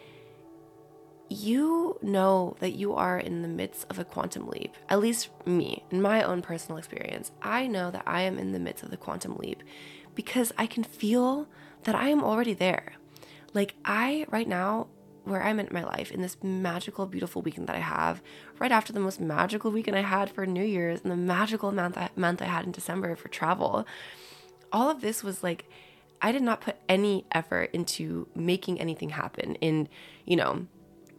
you 1.28 1.98
know 2.02 2.56
that 2.60 2.76
you 2.76 2.94
are 2.94 3.18
in 3.18 3.42
the 3.42 3.48
midst 3.48 3.86
of 3.90 3.98
a 3.98 4.04
quantum 4.04 4.46
leap. 4.48 4.74
At 4.88 5.00
least 5.00 5.30
me, 5.44 5.84
in 5.90 6.00
my 6.00 6.22
own 6.22 6.40
personal 6.42 6.78
experience, 6.78 7.32
I 7.42 7.66
know 7.66 7.90
that 7.90 8.04
I 8.06 8.22
am 8.22 8.38
in 8.38 8.52
the 8.52 8.60
midst 8.60 8.84
of 8.84 8.90
the 8.90 8.96
quantum 8.96 9.36
leap 9.36 9.62
because 10.14 10.52
I 10.56 10.66
can 10.66 10.84
feel 10.84 11.48
that 11.82 11.94
I 11.94 12.08
am 12.08 12.22
already 12.22 12.54
there. 12.54 12.94
Like, 13.54 13.74
I, 13.84 14.26
right 14.28 14.46
now, 14.46 14.88
where 15.26 15.42
I'm 15.42 15.60
in 15.60 15.68
my 15.70 15.84
life, 15.84 16.10
in 16.10 16.22
this 16.22 16.36
magical, 16.42 17.06
beautiful 17.06 17.42
weekend 17.42 17.66
that 17.66 17.76
I 17.76 17.80
have, 17.80 18.22
right 18.58 18.72
after 18.72 18.92
the 18.92 19.00
most 19.00 19.20
magical 19.20 19.70
weekend 19.70 19.96
I 19.96 20.02
had 20.02 20.30
for 20.30 20.46
New 20.46 20.64
Year's 20.64 21.00
and 21.02 21.10
the 21.10 21.16
magical 21.16 21.72
month 21.72 21.98
I, 21.98 22.10
month 22.16 22.40
I 22.40 22.46
had 22.46 22.64
in 22.64 22.72
December 22.72 23.16
for 23.16 23.28
travel, 23.28 23.86
all 24.72 24.88
of 24.88 25.00
this 25.00 25.22
was 25.24 25.42
like, 25.42 25.68
I 26.22 26.32
did 26.32 26.42
not 26.42 26.60
put 26.60 26.76
any 26.88 27.26
effort 27.32 27.70
into 27.72 28.28
making 28.34 28.80
anything 28.80 29.10
happen, 29.10 29.56
in, 29.56 29.88
you 30.24 30.36
know, 30.36 30.66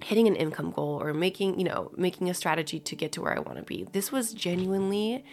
hitting 0.03 0.27
an 0.27 0.35
income 0.35 0.71
goal 0.71 1.01
or 1.01 1.13
making, 1.13 1.59
you 1.59 1.65
know, 1.65 1.91
making 1.95 2.29
a 2.29 2.33
strategy 2.33 2.79
to 2.79 2.95
get 2.95 3.11
to 3.13 3.21
where 3.21 3.35
I 3.35 3.39
want 3.39 3.57
to 3.57 3.63
be. 3.63 3.87
This 3.91 4.11
was 4.11 4.33
genuinely 4.33 5.23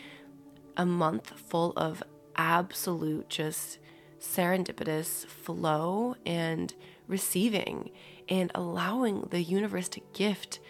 a 0.76 0.84
month 0.84 1.30
full 1.30 1.72
of 1.76 2.02
absolute 2.36 3.28
just 3.28 3.78
serendipitous 4.18 5.26
flow 5.26 6.16
and 6.24 6.74
receiving 7.06 7.90
and 8.28 8.50
allowing 8.54 9.28
the 9.30 9.42
universe 9.42 9.88
to 9.90 10.00
gift 10.12 10.60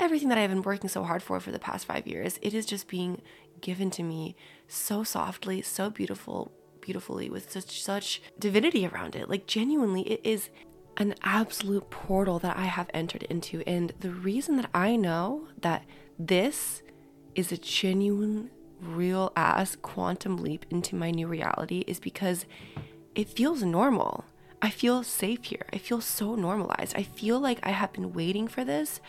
everything 0.00 0.28
that 0.28 0.38
I've 0.38 0.50
been 0.50 0.62
working 0.62 0.88
so 0.88 1.04
hard 1.04 1.22
for 1.22 1.38
for 1.38 1.52
the 1.52 1.58
past 1.58 1.86
5 1.86 2.06
years. 2.06 2.38
It 2.42 2.54
is 2.54 2.66
just 2.66 2.88
being 2.88 3.22
given 3.60 3.90
to 3.92 4.02
me 4.02 4.34
so 4.66 5.04
softly, 5.04 5.62
so 5.62 5.90
beautiful, 5.90 6.52
beautifully 6.80 7.30
with 7.30 7.50
such 7.50 7.82
such 7.82 8.22
divinity 8.38 8.86
around 8.86 9.14
it. 9.14 9.28
Like 9.28 9.46
genuinely 9.46 10.02
it 10.02 10.20
is 10.24 10.50
an 10.96 11.14
absolute 11.22 11.88
portal 11.90 12.38
that 12.40 12.56
I 12.56 12.64
have 12.64 12.90
entered 12.92 13.22
into. 13.24 13.62
And 13.66 13.92
the 14.00 14.10
reason 14.10 14.56
that 14.56 14.70
I 14.74 14.96
know 14.96 15.48
that 15.60 15.84
this 16.18 16.82
is 17.34 17.50
a 17.52 17.56
genuine, 17.56 18.50
real 18.80 19.32
ass 19.36 19.76
quantum 19.76 20.36
leap 20.36 20.66
into 20.70 20.96
my 20.96 21.10
new 21.10 21.26
reality 21.26 21.84
is 21.86 22.00
because 22.00 22.44
it 23.14 23.28
feels 23.28 23.62
normal. 23.62 24.24
I 24.62 24.70
feel 24.70 25.02
safe 25.02 25.44
here. 25.44 25.66
I 25.72 25.78
feel 25.78 26.00
so 26.00 26.36
normalized. 26.36 26.94
I 26.96 27.02
feel 27.02 27.40
like 27.40 27.58
I 27.64 27.70
have 27.70 27.92
been 27.92 28.12
waiting 28.12 28.46
for 28.46 28.64
this 28.64 29.00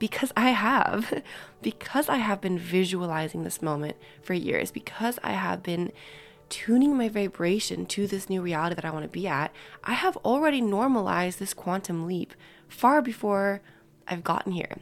because 0.00 0.32
I 0.36 0.50
have. 0.50 1.22
because 1.62 2.08
I 2.08 2.16
have 2.16 2.40
been 2.40 2.58
visualizing 2.58 3.44
this 3.44 3.62
moment 3.62 3.96
for 4.20 4.34
years. 4.34 4.72
Because 4.72 5.20
I 5.22 5.32
have 5.32 5.62
been 5.62 5.92
tuning 6.48 6.96
my 6.96 7.08
vibration 7.08 7.86
to 7.86 8.08
this 8.08 8.28
new 8.28 8.42
reality 8.42 8.74
that 8.74 8.84
I 8.84 8.90
want 8.90 9.04
to 9.04 9.08
be 9.08 9.28
at, 9.28 9.52
I 9.84 9.94
have 9.94 10.16
already 10.18 10.60
normalized 10.60 11.38
this 11.38 11.54
quantum 11.54 12.06
leap 12.06 12.34
far 12.68 13.00
before 13.00 13.62
I've 14.08 14.24
gotten 14.24 14.52
here. 14.52 14.76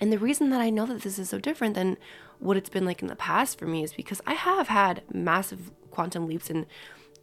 And 0.00 0.10
the 0.10 0.18
reason 0.18 0.48
that 0.50 0.60
I 0.60 0.70
know 0.70 0.86
that 0.86 1.02
this 1.02 1.18
is 1.18 1.28
so 1.28 1.38
different 1.38 1.74
than 1.74 1.98
what 2.38 2.56
it's 2.56 2.70
been 2.70 2.86
like 2.86 3.02
in 3.02 3.08
the 3.08 3.16
past 3.16 3.58
for 3.58 3.66
me 3.66 3.84
is 3.84 3.92
because 3.92 4.22
I 4.26 4.32
have 4.32 4.68
had 4.68 5.02
massive 5.12 5.70
quantum 5.90 6.26
leaps 6.26 6.48
and 6.48 6.64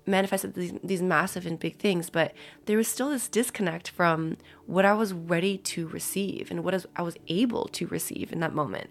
manifested 0.08 0.54
these, 0.54 0.74
these 0.84 1.02
massive 1.02 1.46
and 1.46 1.60
big 1.60 1.78
things, 1.78 2.10
but 2.10 2.34
there 2.66 2.78
was 2.78 2.88
still 2.88 3.10
this 3.10 3.28
disconnect 3.28 3.90
from 3.90 4.38
what 4.66 4.86
I 4.86 4.94
was 4.94 5.14
ready 5.14 5.58
to 5.60 5.88
receive 5.88 6.50
and 6.50 6.64
what 6.64 6.86
I 6.96 7.02
was 7.02 7.18
able 7.28 7.68
to 7.70 7.88
receive 7.88 8.32
in 8.32 8.40
that 8.40 8.54
moment. 8.54 8.90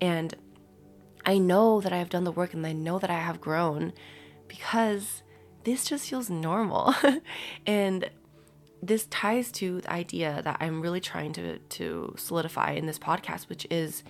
And 0.00 0.34
I 1.24 1.38
know 1.38 1.80
that 1.80 1.92
I 1.92 1.98
have 1.98 2.10
done 2.10 2.24
the 2.24 2.32
work 2.32 2.54
and 2.54 2.66
I 2.66 2.72
know 2.72 2.98
that 2.98 3.10
I 3.10 3.18
have 3.18 3.40
grown 3.40 3.92
because 4.46 5.22
this 5.64 5.84
just 5.84 6.08
feels 6.08 6.30
normal. 6.30 6.94
and 7.66 8.10
this 8.82 9.06
ties 9.06 9.50
to 9.52 9.80
the 9.80 9.92
idea 9.92 10.40
that 10.44 10.56
I'm 10.60 10.80
really 10.80 11.00
trying 11.00 11.32
to 11.34 11.58
to 11.58 12.14
solidify 12.16 12.72
in 12.72 12.86
this 12.86 12.98
podcast, 12.98 13.48
which 13.48 13.66
is 13.70 14.04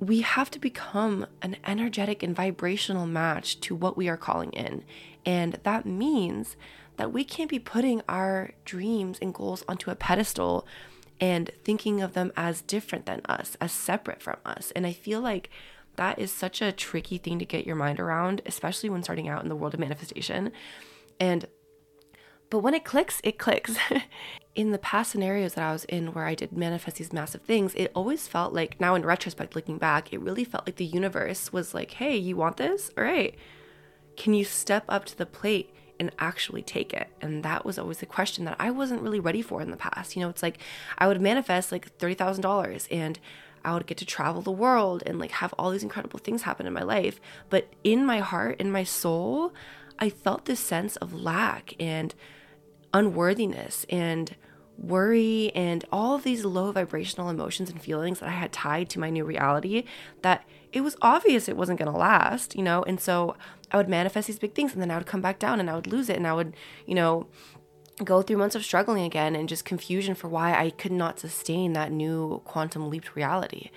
we 0.00 0.22
have 0.22 0.50
to 0.50 0.58
become 0.58 1.26
an 1.42 1.56
energetic 1.64 2.22
and 2.22 2.34
vibrational 2.34 3.06
match 3.06 3.60
to 3.60 3.74
what 3.74 3.96
we 3.96 4.08
are 4.08 4.16
calling 4.16 4.50
in. 4.52 4.82
And 5.24 5.58
that 5.62 5.86
means 5.86 6.56
that 6.96 7.12
we 7.12 7.24
can't 7.24 7.50
be 7.50 7.58
putting 7.58 8.02
our 8.08 8.50
dreams 8.64 9.18
and 9.20 9.34
goals 9.34 9.64
onto 9.68 9.90
a 9.90 9.94
pedestal 9.94 10.66
and 11.20 11.50
thinking 11.64 12.00
of 12.00 12.14
them 12.14 12.32
as 12.36 12.62
different 12.62 13.06
than 13.06 13.20
us, 13.26 13.56
as 13.60 13.72
separate 13.72 14.22
from 14.22 14.36
us. 14.44 14.72
And 14.74 14.86
I 14.86 14.92
feel 14.92 15.20
like 15.20 15.50
that 15.96 16.18
is 16.18 16.32
such 16.32 16.62
a 16.62 16.72
tricky 16.72 17.18
thing 17.18 17.38
to 17.38 17.44
get 17.44 17.66
your 17.66 17.76
mind 17.76 18.00
around, 18.00 18.40
especially 18.46 18.88
when 18.88 19.02
starting 19.02 19.28
out 19.28 19.42
in 19.42 19.48
the 19.48 19.56
world 19.56 19.74
of 19.74 19.80
manifestation. 19.80 20.52
And 21.18 21.46
but 22.50 22.60
when 22.60 22.74
it 22.74 22.84
clicks, 22.84 23.20
it 23.22 23.38
clicks. 23.38 23.76
in 24.56 24.72
the 24.72 24.78
past 24.78 25.12
scenarios 25.12 25.54
that 25.54 25.64
I 25.64 25.72
was 25.72 25.84
in 25.84 26.12
where 26.12 26.26
I 26.26 26.34
did 26.34 26.52
manifest 26.52 26.96
these 26.96 27.12
massive 27.12 27.42
things, 27.42 27.74
it 27.76 27.92
always 27.94 28.26
felt 28.26 28.52
like, 28.52 28.80
now 28.80 28.96
in 28.96 29.06
retrospect, 29.06 29.54
looking 29.54 29.78
back, 29.78 30.12
it 30.12 30.20
really 30.20 30.42
felt 30.42 30.66
like 30.66 30.76
the 30.76 30.84
universe 30.84 31.52
was 31.52 31.72
like, 31.72 31.92
hey, 31.92 32.16
you 32.16 32.36
want 32.36 32.56
this? 32.56 32.90
All 32.98 33.04
right. 33.04 33.36
Can 34.20 34.34
you 34.34 34.44
step 34.44 34.84
up 34.86 35.06
to 35.06 35.16
the 35.16 35.24
plate 35.24 35.74
and 35.98 36.10
actually 36.18 36.60
take 36.60 36.92
it? 36.92 37.08
And 37.22 37.42
that 37.42 37.64
was 37.64 37.78
always 37.78 38.00
the 38.00 38.04
question 38.06 38.44
that 38.44 38.56
I 38.58 38.70
wasn't 38.70 39.00
really 39.00 39.18
ready 39.18 39.40
for 39.40 39.62
in 39.62 39.70
the 39.70 39.78
past. 39.78 40.14
You 40.14 40.20
know, 40.20 40.28
it's 40.28 40.42
like 40.42 40.58
I 40.98 41.08
would 41.08 41.22
manifest 41.22 41.72
like 41.72 41.96
$30,000 41.96 42.86
and 42.90 43.18
I 43.64 43.72
would 43.72 43.86
get 43.86 43.96
to 43.96 44.04
travel 44.04 44.42
the 44.42 44.52
world 44.52 45.02
and 45.06 45.18
like 45.18 45.30
have 45.30 45.54
all 45.58 45.70
these 45.70 45.82
incredible 45.82 46.18
things 46.18 46.42
happen 46.42 46.66
in 46.66 46.74
my 46.74 46.82
life. 46.82 47.18
But 47.48 47.72
in 47.82 48.04
my 48.04 48.18
heart, 48.18 48.60
in 48.60 48.70
my 48.70 48.84
soul, 48.84 49.54
I 49.98 50.10
felt 50.10 50.44
this 50.44 50.60
sense 50.60 50.96
of 50.96 51.14
lack 51.14 51.72
and 51.80 52.14
unworthiness 52.92 53.86
and 53.88 54.36
worry 54.76 55.50
and 55.54 55.82
all 55.90 56.14
of 56.14 56.24
these 56.24 56.44
low 56.44 56.72
vibrational 56.72 57.30
emotions 57.30 57.70
and 57.70 57.80
feelings 57.80 58.20
that 58.20 58.28
I 58.28 58.32
had 58.32 58.52
tied 58.52 58.90
to 58.90 59.00
my 59.00 59.08
new 59.08 59.24
reality 59.24 59.84
that 60.20 60.44
it 60.72 60.82
was 60.82 60.96
obvious 61.02 61.48
it 61.48 61.56
wasn't 61.56 61.78
going 61.78 61.90
to 61.90 61.98
last, 61.98 62.54
you 62.54 62.62
know? 62.62 62.82
And 62.84 63.00
so 63.00 63.36
I 63.70 63.76
would 63.76 63.88
manifest 63.88 64.26
these 64.26 64.38
big 64.38 64.54
things 64.54 64.72
and 64.72 64.80
then 64.80 64.90
I 64.90 64.96
would 64.96 65.06
come 65.06 65.20
back 65.20 65.38
down 65.38 65.60
and 65.60 65.70
I 65.70 65.74
would 65.74 65.86
lose 65.86 66.08
it 66.08 66.16
and 66.16 66.26
I 66.26 66.32
would, 66.32 66.54
you 66.86 66.94
know, 66.94 67.26
go 68.04 68.22
through 68.22 68.38
months 68.38 68.54
of 68.54 68.64
struggling 68.64 69.04
again 69.04 69.36
and 69.36 69.48
just 69.48 69.64
confusion 69.64 70.14
for 70.14 70.28
why 70.28 70.54
I 70.54 70.70
could 70.70 70.92
not 70.92 71.20
sustain 71.20 71.72
that 71.74 71.92
new 71.92 72.40
quantum 72.44 72.88
leaped 72.88 73.14
reality. 73.14 73.70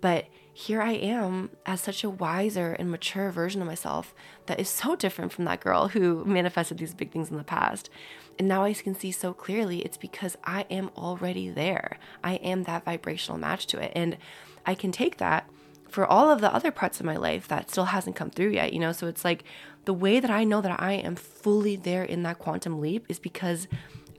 But 0.00 0.26
here 0.52 0.82
I 0.82 0.92
am 0.92 1.50
as 1.66 1.80
such 1.80 2.02
a 2.02 2.10
wiser 2.10 2.72
and 2.72 2.90
mature 2.90 3.30
version 3.30 3.60
of 3.60 3.68
myself 3.68 4.14
that 4.46 4.58
is 4.58 4.68
so 4.68 4.96
different 4.96 5.32
from 5.32 5.44
that 5.44 5.60
girl 5.60 5.88
who 5.88 6.24
manifested 6.26 6.78
these 6.78 6.94
big 6.94 7.12
things 7.12 7.30
in 7.30 7.36
the 7.36 7.44
past. 7.44 7.90
And 8.38 8.48
now 8.48 8.64
I 8.64 8.72
can 8.72 8.94
see 8.94 9.12
so 9.12 9.32
clearly 9.32 9.80
it's 9.80 9.96
because 9.96 10.36
I 10.44 10.62
am 10.70 10.90
already 10.96 11.50
there. 11.50 11.98
I 12.24 12.34
am 12.36 12.64
that 12.64 12.84
vibrational 12.84 13.38
match 13.38 13.66
to 13.68 13.78
it. 13.78 13.92
And 13.94 14.16
I 14.64 14.74
can 14.74 14.92
take 14.92 15.18
that 15.18 15.48
for 15.88 16.06
all 16.06 16.30
of 16.30 16.40
the 16.40 16.52
other 16.52 16.70
parts 16.70 17.00
of 17.00 17.06
my 17.06 17.16
life 17.16 17.48
that 17.48 17.70
still 17.70 17.86
hasn't 17.86 18.16
come 18.16 18.30
through 18.30 18.50
yet, 18.50 18.72
you 18.72 18.78
know? 18.78 18.92
So 18.92 19.06
it's 19.06 19.24
like 19.24 19.44
the 19.84 19.94
way 19.94 20.20
that 20.20 20.30
I 20.30 20.44
know 20.44 20.60
that 20.60 20.80
I 20.80 20.92
am 20.92 21.16
fully 21.16 21.76
there 21.76 22.04
in 22.04 22.22
that 22.22 22.38
quantum 22.38 22.80
leap 22.80 23.06
is 23.08 23.18
because 23.18 23.68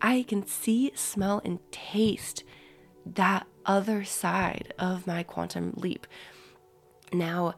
I 0.01 0.25
can 0.27 0.45
see, 0.45 0.91
smell, 0.95 1.41
and 1.43 1.59
taste 1.71 2.43
that 3.05 3.47
other 3.65 4.03
side 4.03 4.73
of 4.79 5.05
my 5.07 5.23
quantum 5.23 5.73
leap. 5.75 6.07
Now, 7.13 7.55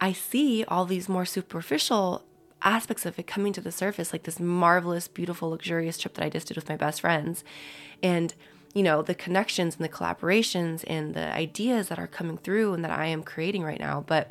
I 0.00 0.12
see 0.12 0.64
all 0.64 0.84
these 0.84 1.08
more 1.08 1.24
superficial 1.24 2.24
aspects 2.62 3.06
of 3.06 3.18
it 3.18 3.26
coming 3.26 3.52
to 3.52 3.60
the 3.60 3.72
surface, 3.72 4.12
like 4.12 4.24
this 4.24 4.40
marvelous, 4.40 5.08
beautiful, 5.08 5.50
luxurious 5.50 5.98
trip 5.98 6.14
that 6.14 6.24
I 6.24 6.30
just 6.30 6.48
did 6.48 6.56
with 6.56 6.68
my 6.68 6.76
best 6.76 7.00
friends. 7.00 7.44
And, 8.02 8.34
you 8.74 8.82
know, 8.82 9.02
the 9.02 9.14
connections 9.14 9.76
and 9.76 9.84
the 9.84 9.88
collaborations 9.88 10.84
and 10.86 11.14
the 11.14 11.34
ideas 11.34 11.88
that 11.88 11.98
are 11.98 12.06
coming 12.06 12.38
through 12.38 12.74
and 12.74 12.84
that 12.84 12.90
I 12.90 13.06
am 13.06 13.22
creating 13.22 13.62
right 13.62 13.80
now. 13.80 14.04
But 14.06 14.30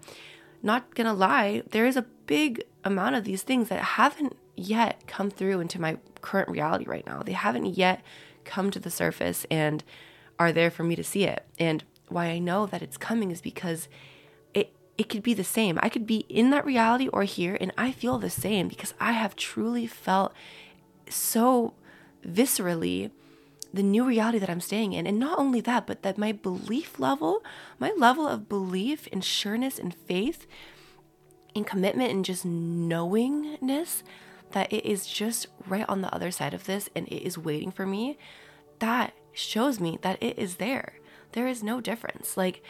not 0.61 0.95
gonna 0.95 1.13
lie, 1.13 1.63
there 1.69 1.85
is 1.85 1.97
a 1.97 2.05
big 2.25 2.63
amount 2.83 3.15
of 3.15 3.23
these 3.23 3.43
things 3.43 3.69
that 3.69 3.81
haven't 3.81 4.35
yet 4.55 5.05
come 5.07 5.29
through 5.29 5.59
into 5.59 5.79
my 5.79 5.97
current 6.21 6.49
reality 6.49 6.85
right 6.85 7.05
now. 7.05 7.21
They 7.21 7.33
haven't 7.33 7.77
yet 7.77 8.01
come 8.43 8.71
to 8.71 8.79
the 8.79 8.89
surface 8.89 9.45
and 9.51 9.83
are 10.39 10.51
there 10.51 10.71
for 10.71 10.83
me 10.83 10.95
to 10.95 11.03
see 11.03 11.25
it. 11.25 11.45
And 11.59 11.83
why 12.09 12.27
I 12.27 12.39
know 12.39 12.65
that 12.65 12.81
it's 12.81 12.97
coming 12.97 13.31
is 13.31 13.41
because 13.41 13.87
it 14.53 14.73
it 14.97 15.09
could 15.09 15.23
be 15.23 15.33
the 15.33 15.43
same. 15.43 15.77
I 15.81 15.89
could 15.89 16.07
be 16.07 16.25
in 16.29 16.49
that 16.51 16.65
reality 16.65 17.07
or 17.09 17.23
here 17.23 17.57
and 17.59 17.71
I 17.77 17.91
feel 17.91 18.17
the 18.17 18.29
same 18.29 18.67
because 18.67 18.93
I 18.99 19.11
have 19.11 19.35
truly 19.35 19.87
felt 19.87 20.33
so 21.09 21.73
viscerally 22.25 23.11
the 23.77 23.83
new 23.83 24.03
reality 24.03 24.39
that 24.39 24.49
I'm 24.49 24.59
staying 24.59 24.93
in. 24.93 25.05
And 25.05 25.19
not 25.19 25.37
only 25.37 25.61
that, 25.61 25.85
but 25.85 26.01
that 26.01 26.17
my 26.17 26.31
belief 26.31 26.99
level, 26.99 27.43
my 27.79 27.93
level 27.95 28.27
of 28.27 28.49
belief 28.49 29.07
and 29.13 29.23
sureness 29.23 29.77
and 29.77 29.93
faith 29.93 30.47
and 31.55 31.65
commitment 31.65 32.11
and 32.11 32.25
just 32.25 32.43
knowingness 32.43 34.03
that 34.51 34.73
it 34.73 34.83
is 34.83 35.05
just 35.05 35.45
right 35.67 35.85
on 35.87 36.01
the 36.01 36.13
other 36.13 36.31
side 36.31 36.55
of 36.55 36.65
this 36.65 36.89
and 36.95 37.07
it 37.07 37.23
is 37.23 37.37
waiting 37.37 37.71
for 37.71 37.85
me, 37.85 38.17
that 38.79 39.13
shows 39.31 39.79
me 39.79 39.99
that 40.01 40.21
it 40.21 40.39
is 40.39 40.55
there. 40.55 40.93
There 41.33 41.47
is 41.47 41.61
no 41.61 41.79
difference. 41.79 42.35
Like 42.35 42.63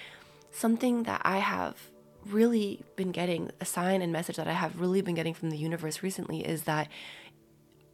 something 0.52 1.04
that 1.04 1.22
I 1.24 1.38
have 1.38 1.90
really 2.26 2.84
been 2.98 3.12
getting, 3.12 3.52
a 3.62 3.66
sign 3.66 4.02
and 4.02 4.12
message 4.12 4.36
that 4.36 4.48
I 4.48 4.54
have 4.54 4.82
really 4.82 5.02
been 5.02 5.16
getting 5.16 5.34
from 5.34 5.52
the 5.52 5.58
universe 5.58 6.04
recently 6.04 6.46
is 6.46 6.64
that 6.64 6.90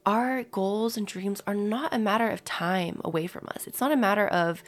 our 0.05 0.43
goals 0.43 0.97
and 0.97 1.07
dreams 1.07 1.41
are 1.47 1.55
not 1.55 1.93
a 1.93 1.99
matter 1.99 2.29
of 2.29 2.43
time 2.43 3.01
away 3.03 3.27
from 3.27 3.47
us. 3.55 3.67
It's 3.67 3.79
not 3.79 3.91
a 3.91 3.97
matter 3.97 4.27
of 4.27 4.63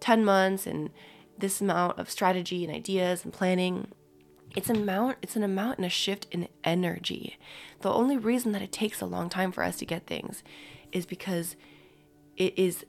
10 0.00 0.24
months 0.24 0.66
and 0.66 0.90
this 1.36 1.60
amount 1.60 1.98
of 1.98 2.10
strategy 2.10 2.64
and 2.64 2.74
ideas 2.74 3.24
and 3.24 3.32
planning. 3.32 3.88
It's 4.56 4.70
an 4.70 4.76
amount, 4.76 5.18
it's 5.22 5.36
an 5.36 5.44
amount 5.44 5.78
and 5.78 5.86
a 5.86 5.90
shift 5.90 6.26
in 6.30 6.48
energy. 6.64 7.38
The 7.80 7.92
only 7.92 8.16
reason 8.16 8.52
that 8.52 8.62
it 8.62 8.72
takes 8.72 9.00
a 9.00 9.06
long 9.06 9.28
time 9.28 9.52
for 9.52 9.62
us 9.62 9.76
to 9.76 9.86
get 9.86 10.06
things 10.06 10.42
is 10.90 11.06
because 11.06 11.56
it 12.36 12.58
is 12.58 12.84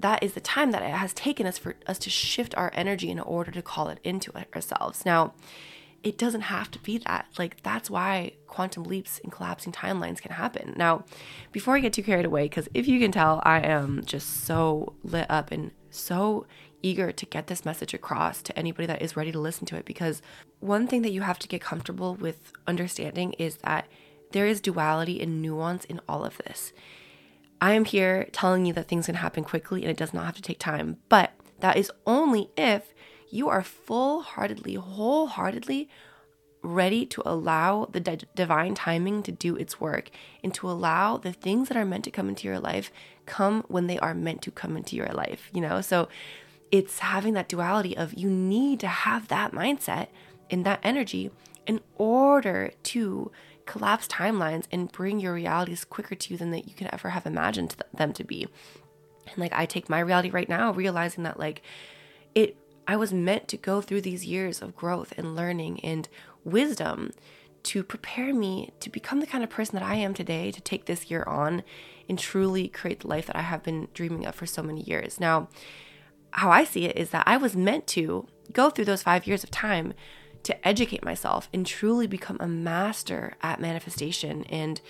that 0.00 0.22
is 0.22 0.34
the 0.34 0.40
time 0.40 0.70
that 0.70 0.82
it 0.82 0.90
has 0.90 1.12
taken 1.12 1.44
us 1.44 1.58
for 1.58 1.74
us 1.88 1.98
to 1.98 2.08
shift 2.08 2.56
our 2.56 2.70
energy 2.74 3.10
in 3.10 3.18
order 3.18 3.50
to 3.50 3.60
call 3.60 3.88
it 3.88 3.98
into 4.04 4.32
ourselves. 4.54 5.04
Now, 5.04 5.34
it 6.02 6.16
doesn't 6.16 6.42
have 6.42 6.70
to 6.70 6.78
be 6.78 6.98
that. 6.98 7.26
Like, 7.38 7.62
that's 7.62 7.90
why 7.90 8.32
quantum 8.46 8.84
leaps 8.84 9.20
and 9.22 9.32
collapsing 9.32 9.72
timelines 9.72 10.20
can 10.20 10.32
happen. 10.32 10.74
Now, 10.76 11.04
before 11.52 11.76
I 11.76 11.80
get 11.80 11.92
too 11.92 12.02
carried 12.02 12.26
away, 12.26 12.44
because 12.44 12.68
if 12.74 12.86
you 12.86 13.00
can 13.00 13.12
tell, 13.12 13.42
I 13.44 13.60
am 13.60 14.04
just 14.04 14.44
so 14.44 14.94
lit 15.02 15.26
up 15.28 15.50
and 15.50 15.72
so 15.90 16.46
eager 16.82 17.10
to 17.10 17.26
get 17.26 17.48
this 17.48 17.64
message 17.64 17.94
across 17.94 18.42
to 18.42 18.56
anybody 18.56 18.86
that 18.86 19.02
is 19.02 19.16
ready 19.16 19.32
to 19.32 19.40
listen 19.40 19.66
to 19.66 19.76
it. 19.76 19.84
Because 19.84 20.22
one 20.60 20.86
thing 20.86 21.02
that 21.02 21.12
you 21.12 21.22
have 21.22 21.38
to 21.40 21.48
get 21.48 21.60
comfortable 21.60 22.14
with 22.14 22.52
understanding 22.66 23.32
is 23.32 23.56
that 23.58 23.88
there 24.32 24.46
is 24.46 24.60
duality 24.60 25.20
and 25.20 25.42
nuance 25.42 25.84
in 25.86 26.00
all 26.08 26.24
of 26.24 26.38
this. 26.38 26.72
I 27.60 27.72
am 27.72 27.84
here 27.84 28.28
telling 28.30 28.66
you 28.66 28.72
that 28.74 28.86
things 28.86 29.06
can 29.06 29.16
happen 29.16 29.42
quickly 29.42 29.82
and 29.82 29.90
it 29.90 29.96
does 29.96 30.14
not 30.14 30.26
have 30.26 30.36
to 30.36 30.42
take 30.42 30.60
time, 30.60 30.98
but 31.08 31.32
that 31.60 31.76
is 31.76 31.90
only 32.06 32.50
if 32.56 32.94
you 33.30 33.48
are 33.48 33.62
full 33.62 34.22
heartedly, 34.22 34.74
wholeheartedly 34.74 35.88
ready 36.62 37.06
to 37.06 37.22
allow 37.24 37.86
the 37.86 38.00
d- 38.00 38.26
divine 38.34 38.74
timing 38.74 39.22
to 39.22 39.32
do 39.32 39.56
its 39.56 39.80
work 39.80 40.10
and 40.42 40.52
to 40.54 40.68
allow 40.68 41.16
the 41.16 41.32
things 41.32 41.68
that 41.68 41.76
are 41.76 41.84
meant 41.84 42.04
to 42.04 42.10
come 42.10 42.28
into 42.28 42.48
your 42.48 42.58
life 42.58 42.90
come 43.26 43.64
when 43.68 43.86
they 43.86 43.98
are 43.98 44.14
meant 44.14 44.42
to 44.42 44.50
come 44.50 44.76
into 44.76 44.96
your 44.96 45.08
life, 45.08 45.50
you 45.52 45.60
know? 45.60 45.80
So 45.80 46.08
it's 46.70 46.98
having 46.98 47.34
that 47.34 47.48
duality 47.48 47.96
of 47.96 48.14
you 48.14 48.28
need 48.28 48.80
to 48.80 48.88
have 48.88 49.28
that 49.28 49.52
mindset 49.52 50.08
and 50.50 50.66
that 50.66 50.80
energy 50.82 51.30
in 51.66 51.80
order 51.96 52.72
to 52.82 53.30
collapse 53.66 54.08
timelines 54.08 54.64
and 54.72 54.90
bring 54.90 55.20
your 55.20 55.34
realities 55.34 55.84
quicker 55.84 56.14
to 56.14 56.32
you 56.32 56.38
than 56.38 56.50
that 56.50 56.66
you 56.66 56.74
could 56.74 56.88
ever 56.90 57.10
have 57.10 57.26
imagined 57.26 57.76
them 57.94 58.12
to 58.14 58.24
be. 58.24 58.48
And 59.26 59.38
like 59.38 59.52
I 59.52 59.66
take 59.66 59.88
my 59.88 60.00
reality 60.00 60.30
right 60.30 60.48
now 60.48 60.72
realizing 60.72 61.24
that 61.24 61.38
like 61.38 61.62
it 62.34 62.56
I 62.88 62.96
was 62.96 63.12
meant 63.12 63.48
to 63.48 63.58
go 63.58 63.82
through 63.82 64.00
these 64.00 64.24
years 64.24 64.62
of 64.62 64.74
growth 64.74 65.12
and 65.18 65.36
learning 65.36 65.80
and 65.84 66.08
wisdom 66.42 67.12
to 67.64 67.82
prepare 67.82 68.32
me 68.32 68.72
to 68.80 68.88
become 68.88 69.20
the 69.20 69.26
kind 69.26 69.44
of 69.44 69.50
person 69.50 69.78
that 69.78 69.86
I 69.86 69.96
am 69.96 70.14
today, 70.14 70.50
to 70.50 70.60
take 70.62 70.86
this 70.86 71.10
year 71.10 71.22
on 71.24 71.62
and 72.08 72.18
truly 72.18 72.66
create 72.66 73.00
the 73.00 73.08
life 73.08 73.26
that 73.26 73.36
I 73.36 73.42
have 73.42 73.62
been 73.62 73.88
dreaming 73.92 74.24
of 74.24 74.34
for 74.34 74.46
so 74.46 74.62
many 74.62 74.80
years. 74.80 75.20
Now, 75.20 75.48
how 76.30 76.50
I 76.50 76.64
see 76.64 76.86
it 76.86 76.96
is 76.96 77.10
that 77.10 77.24
I 77.26 77.36
was 77.36 77.54
meant 77.54 77.86
to 77.88 78.26
go 78.54 78.70
through 78.70 78.86
those 78.86 79.02
five 79.02 79.26
years 79.26 79.44
of 79.44 79.50
time 79.50 79.92
to 80.44 80.66
educate 80.66 81.04
myself 81.04 81.50
and 81.52 81.66
truly 81.66 82.06
become 82.06 82.38
a 82.40 82.48
master 82.48 83.34
at 83.42 83.60
manifestation 83.60 84.44
and 84.44 84.80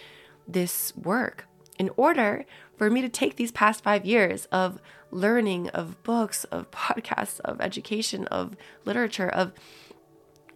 this 0.46 0.96
work 0.96 1.46
in 1.80 1.90
order 1.96 2.44
for 2.78 2.88
me 2.88 3.02
to 3.02 3.08
take 3.08 3.36
these 3.36 3.52
past 3.52 3.82
five 3.82 4.06
years 4.06 4.46
of 4.46 4.80
learning, 5.10 5.68
of 5.70 6.02
books, 6.04 6.44
of 6.44 6.70
podcasts, 6.70 7.40
of 7.40 7.60
education, 7.60 8.26
of 8.28 8.56
literature, 8.84 9.28
of, 9.28 9.52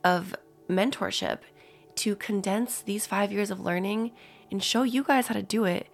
of 0.04 0.34
mentorship, 0.68 1.40
to 1.96 2.16
condense 2.16 2.80
these 2.80 3.06
five 3.06 3.30
years 3.30 3.50
of 3.50 3.60
learning 3.60 4.12
and 4.50 4.62
show 4.62 4.82
you 4.82 5.02
guys 5.02 5.26
how 5.26 5.34
to 5.34 5.42
do 5.42 5.64
it 5.64 5.88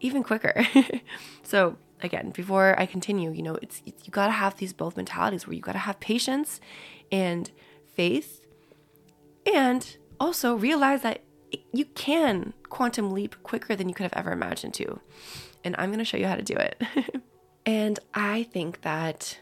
even 0.00 0.22
quicker. 0.22 0.66
so, 1.42 1.76
again, 2.02 2.30
before 2.30 2.78
I 2.78 2.86
continue, 2.86 3.30
you 3.32 3.42
know, 3.42 3.58
it's, 3.62 3.82
you 3.84 4.10
got 4.10 4.26
to 4.26 4.32
have 4.32 4.56
these 4.56 4.72
both 4.72 4.96
mentalities 4.96 5.46
where 5.46 5.54
you 5.54 5.62
got 5.62 5.72
to 5.72 5.78
have 5.78 6.00
patience 6.00 6.60
and 7.12 7.50
faith 7.94 8.42
and 9.46 9.96
also 10.18 10.54
realize 10.54 11.02
that 11.02 11.22
you 11.72 11.84
can 11.86 12.52
quantum 12.70 13.10
leap 13.10 13.42
quicker 13.42 13.76
than 13.76 13.88
you 13.88 13.94
could 13.94 14.04
have 14.04 14.14
ever 14.14 14.32
imagined 14.32 14.74
to. 14.74 15.00
And 15.62 15.74
I'm 15.78 15.90
going 15.90 15.98
to 15.98 16.04
show 16.04 16.16
you 16.16 16.26
how 16.26 16.36
to 16.36 16.42
do 16.42 16.54
it. 16.54 16.82
and 17.66 17.98
I 18.14 18.44
think 18.44 18.80
that 18.80 19.38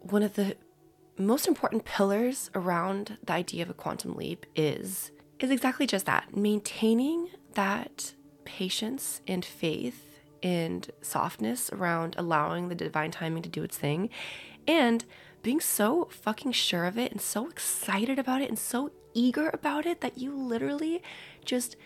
one 0.00 0.22
of 0.22 0.34
the 0.34 0.56
most 1.16 1.46
important 1.46 1.84
pillars 1.84 2.50
around 2.54 3.18
the 3.24 3.32
idea 3.32 3.62
of 3.62 3.70
a 3.70 3.74
quantum 3.74 4.16
leap 4.16 4.46
is 4.56 5.12
is 5.38 5.50
exactly 5.50 5.86
just 5.86 6.06
that, 6.06 6.36
maintaining 6.36 7.28
that 7.54 8.14
patience 8.44 9.20
and 9.26 9.44
faith 9.44 10.20
and 10.42 10.90
softness 11.00 11.70
around 11.72 12.14
allowing 12.16 12.68
the 12.68 12.74
divine 12.74 13.10
timing 13.10 13.42
to 13.42 13.48
do 13.48 13.62
its 13.62 13.76
thing 13.76 14.08
and 14.66 15.04
being 15.42 15.60
so 15.60 16.08
fucking 16.10 16.52
sure 16.52 16.84
of 16.84 16.96
it 16.96 17.10
and 17.10 17.20
so 17.20 17.48
excited 17.48 18.18
about 18.18 18.40
it 18.40 18.48
and 18.48 18.58
so 18.58 18.90
eager 19.14 19.50
about 19.52 19.84
it 19.84 20.00
that 20.00 20.18
you 20.18 20.34
literally 20.34 21.02
just 21.44 21.76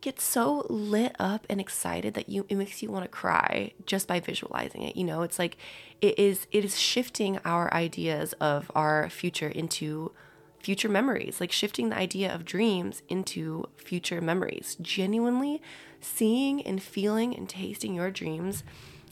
get 0.00 0.20
so 0.20 0.66
lit 0.68 1.14
up 1.18 1.46
and 1.50 1.60
excited 1.60 2.14
that 2.14 2.28
you 2.28 2.46
it 2.48 2.56
makes 2.56 2.82
you 2.82 2.90
want 2.90 3.04
to 3.04 3.08
cry 3.08 3.72
just 3.86 4.06
by 4.06 4.20
visualizing 4.20 4.82
it 4.82 4.96
you 4.96 5.04
know? 5.04 5.22
It's 5.22 5.38
like 5.38 5.56
it 6.00 6.18
is 6.18 6.46
it 6.52 6.64
is 6.64 6.78
shifting 6.78 7.38
our 7.44 7.72
ideas 7.72 8.32
of 8.34 8.70
our 8.74 9.08
future 9.10 9.48
into 9.48 10.12
future 10.60 10.88
memories 10.88 11.40
like 11.40 11.52
shifting 11.52 11.88
the 11.88 11.96
idea 11.96 12.34
of 12.34 12.44
dreams 12.44 13.02
into 13.08 13.64
future 13.76 14.20
memories. 14.20 14.76
Genuinely 14.80 15.62
seeing 16.00 16.62
and 16.62 16.82
feeling 16.82 17.34
and 17.34 17.48
tasting 17.48 17.94
your 17.94 18.10
dreams 18.10 18.64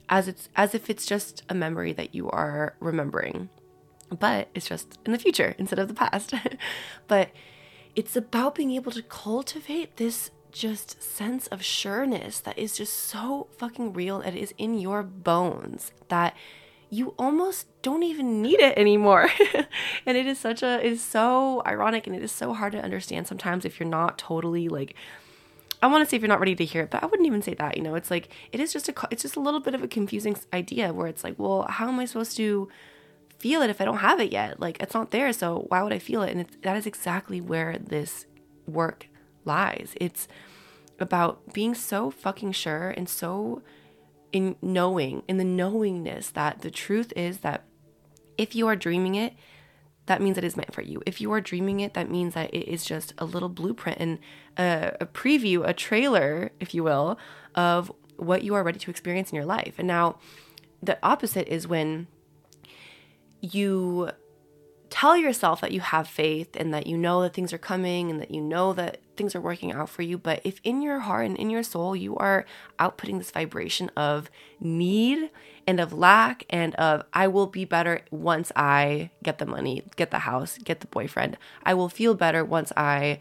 as 0.08 0.28
it's 0.28 0.48
as 0.56 0.74
if 0.74 0.88
it's 0.88 1.06
just 1.06 1.42
a 1.48 1.54
memory 1.54 1.92
that 1.92 2.14
you 2.14 2.30
are 2.30 2.74
remembering. 2.80 3.48
But 4.16 4.48
it's 4.54 4.68
just 4.68 4.98
in 5.04 5.12
the 5.12 5.18
future 5.18 5.54
instead 5.58 5.78
of 5.78 5.88
the 5.88 5.94
past. 5.94 6.32
But 7.08 7.30
it's 7.94 8.14
about 8.14 8.54
being 8.54 8.72
able 8.72 8.92
to 8.92 9.02
cultivate 9.02 9.96
this 9.96 10.30
just 10.56 11.02
sense 11.02 11.46
of 11.48 11.62
sureness 11.62 12.40
that 12.40 12.58
is 12.58 12.76
just 12.76 12.94
so 12.94 13.48
fucking 13.58 13.92
real. 13.92 14.20
It 14.22 14.34
is 14.34 14.54
in 14.56 14.78
your 14.78 15.02
bones 15.02 15.92
that 16.08 16.34
you 16.88 17.14
almost 17.18 17.66
don't 17.82 18.02
even 18.02 18.40
need 18.42 18.60
it 18.60 18.76
anymore. 18.78 19.28
and 20.06 20.16
it 20.16 20.26
is 20.26 20.38
such 20.38 20.62
a 20.62 20.84
it 20.84 20.92
is 20.92 21.02
so 21.02 21.62
ironic 21.66 22.06
and 22.06 22.16
it 22.16 22.22
is 22.22 22.32
so 22.32 22.54
hard 22.54 22.72
to 22.72 22.82
understand 22.82 23.26
sometimes 23.26 23.64
if 23.64 23.78
you're 23.78 23.88
not 23.88 24.18
totally 24.18 24.68
like 24.68 24.94
I 25.82 25.88
want 25.88 26.02
to 26.02 26.08
say 26.08 26.16
if 26.16 26.22
you're 26.22 26.28
not 26.28 26.40
ready 26.40 26.54
to 26.54 26.64
hear 26.64 26.84
it, 26.84 26.90
but 26.90 27.02
I 27.02 27.06
wouldn't 27.06 27.26
even 27.26 27.42
say 27.42 27.52
that. 27.54 27.76
You 27.76 27.82
know, 27.82 27.94
it's 27.94 28.10
like 28.10 28.30
it 28.50 28.60
is 28.60 28.72
just 28.72 28.88
a 28.88 28.94
it's 29.10 29.22
just 29.22 29.36
a 29.36 29.40
little 29.40 29.60
bit 29.60 29.74
of 29.74 29.82
a 29.82 29.88
confusing 29.88 30.36
idea 30.54 30.92
where 30.92 31.06
it's 31.06 31.22
like, 31.22 31.38
well, 31.38 31.66
how 31.68 31.88
am 31.88 32.00
I 32.00 32.06
supposed 32.06 32.36
to 32.38 32.68
feel 33.38 33.60
it 33.60 33.68
if 33.68 33.80
I 33.80 33.84
don't 33.84 33.98
have 33.98 34.20
it 34.20 34.32
yet? 34.32 34.58
Like 34.58 34.80
it's 34.80 34.94
not 34.94 35.10
there, 35.10 35.32
so 35.34 35.66
why 35.68 35.82
would 35.82 35.92
I 35.92 35.98
feel 35.98 36.22
it? 36.22 36.34
And 36.34 36.46
that 36.62 36.76
is 36.76 36.86
exactly 36.86 37.42
where 37.42 37.76
this 37.78 38.24
work 38.66 39.08
lies. 39.46 39.94
It's 40.00 40.28
about 40.98 41.52
being 41.52 41.74
so 41.74 42.10
fucking 42.10 42.52
sure 42.52 42.90
and 42.90 43.08
so 43.08 43.62
in 44.32 44.56
knowing, 44.60 45.22
in 45.28 45.36
the 45.38 45.44
knowingness 45.44 46.30
that 46.30 46.60
the 46.60 46.70
truth 46.70 47.12
is 47.16 47.38
that 47.38 47.64
if 48.36 48.54
you 48.54 48.66
are 48.66 48.76
dreaming 48.76 49.14
it, 49.14 49.34
that 50.06 50.22
means 50.22 50.38
it 50.38 50.44
is 50.44 50.56
meant 50.56 50.72
for 50.72 50.82
you. 50.82 51.02
If 51.04 51.20
you 51.20 51.32
are 51.32 51.40
dreaming 51.40 51.80
it, 51.80 51.94
that 51.94 52.10
means 52.10 52.34
that 52.34 52.54
it 52.54 52.68
is 52.70 52.84
just 52.84 53.12
a 53.18 53.24
little 53.24 53.48
blueprint 53.48 53.98
and 53.98 54.18
a, 54.56 54.96
a 55.00 55.06
preview, 55.06 55.66
a 55.66 55.72
trailer, 55.72 56.52
if 56.60 56.74
you 56.74 56.84
will, 56.84 57.18
of 57.54 57.90
what 58.16 58.42
you 58.42 58.54
are 58.54 58.62
ready 58.62 58.78
to 58.78 58.90
experience 58.90 59.30
in 59.30 59.36
your 59.36 59.44
life. 59.44 59.74
And 59.78 59.88
now 59.88 60.18
the 60.82 60.98
opposite 61.02 61.48
is 61.48 61.66
when 61.66 62.06
you 63.40 64.10
tell 64.90 65.16
yourself 65.16 65.60
that 65.60 65.72
you 65.72 65.80
have 65.80 66.08
faith 66.08 66.56
and 66.56 66.72
that 66.72 66.86
you 66.86 66.96
know 66.96 67.22
that 67.22 67.34
things 67.34 67.52
are 67.52 67.58
coming 67.58 68.10
and 68.10 68.20
that 68.20 68.30
you 68.30 68.40
know 68.40 68.72
that 68.72 68.98
things 69.16 69.34
are 69.34 69.40
working 69.40 69.72
out 69.72 69.88
for 69.88 70.02
you. 70.02 70.18
But 70.18 70.40
if 70.44 70.60
in 70.62 70.82
your 70.82 71.00
heart 71.00 71.26
and 71.26 71.36
in 71.36 71.50
your 71.50 71.62
soul 71.62 71.96
you 71.96 72.16
are 72.16 72.44
outputting 72.78 73.18
this 73.18 73.30
vibration 73.30 73.90
of 73.96 74.30
need 74.60 75.30
and 75.66 75.80
of 75.80 75.92
lack 75.92 76.44
and 76.50 76.74
of 76.76 77.04
I 77.12 77.26
will 77.28 77.46
be 77.46 77.64
better 77.64 78.02
once 78.10 78.52
I 78.54 79.10
get 79.22 79.38
the 79.38 79.46
money, 79.46 79.82
get 79.96 80.10
the 80.10 80.20
house, 80.20 80.58
get 80.58 80.80
the 80.80 80.86
boyfriend. 80.86 81.36
I 81.64 81.74
will 81.74 81.88
feel 81.88 82.14
better 82.14 82.44
once 82.44 82.72
I 82.76 83.20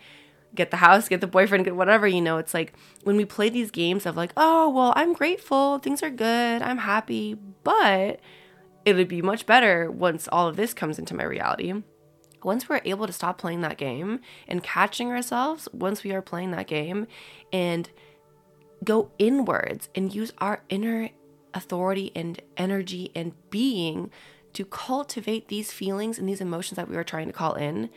get 0.53 0.71
the 0.71 0.77
house, 0.77 1.09
get 1.09 1.21
the 1.21 1.27
boyfriend, 1.27 1.65
get 1.65 1.75
whatever, 1.75 2.07
you 2.07 2.21
know, 2.21 2.37
it's 2.37 2.53
like 2.53 2.73
when 3.03 3.17
we 3.17 3.25
play 3.25 3.49
these 3.49 3.71
games 3.71 4.05
of 4.05 4.15
like, 4.15 4.31
oh, 4.37 4.69
well, 4.69 4.93
I'm 4.95 5.13
grateful, 5.13 5.79
things 5.79 6.01
are 6.01 6.09
good, 6.09 6.61
I'm 6.61 6.77
happy, 6.77 7.37
but 7.63 8.19
it 8.85 8.95
would 8.95 9.07
be 9.07 9.21
much 9.21 9.45
better 9.45 9.89
once 9.91 10.29
all 10.31 10.47
of 10.47 10.55
this 10.55 10.73
comes 10.73 10.99
into 10.99 11.15
my 11.15 11.23
reality. 11.23 11.73
Once 12.43 12.69
we're 12.69 12.81
able 12.85 13.07
to 13.07 13.13
stop 13.13 13.39
playing 13.39 13.61
that 13.61 13.77
game 13.77 14.19
and 14.47 14.63
catching 14.63 15.09
ourselves, 15.09 15.67
once 15.73 16.03
we 16.03 16.13
are 16.13 16.21
playing 16.21 16.51
that 16.51 16.67
game 16.67 17.07
and 17.51 17.89
go 18.83 19.11
inwards 19.17 19.89
and 19.95 20.13
use 20.13 20.31
our 20.37 20.61
inner 20.69 21.09
authority 21.55 22.11
and 22.15 22.41
energy 22.57 23.11
and 23.15 23.33
being 23.49 24.11
to 24.53 24.63
cultivate 24.63 25.47
these 25.47 25.71
feelings 25.71 26.19
and 26.19 26.29
these 26.29 26.41
emotions 26.41 26.75
that 26.75 26.87
we 26.87 26.95
are 26.95 27.03
trying 27.03 27.27
to 27.27 27.33
call 27.33 27.55
in, 27.55 27.89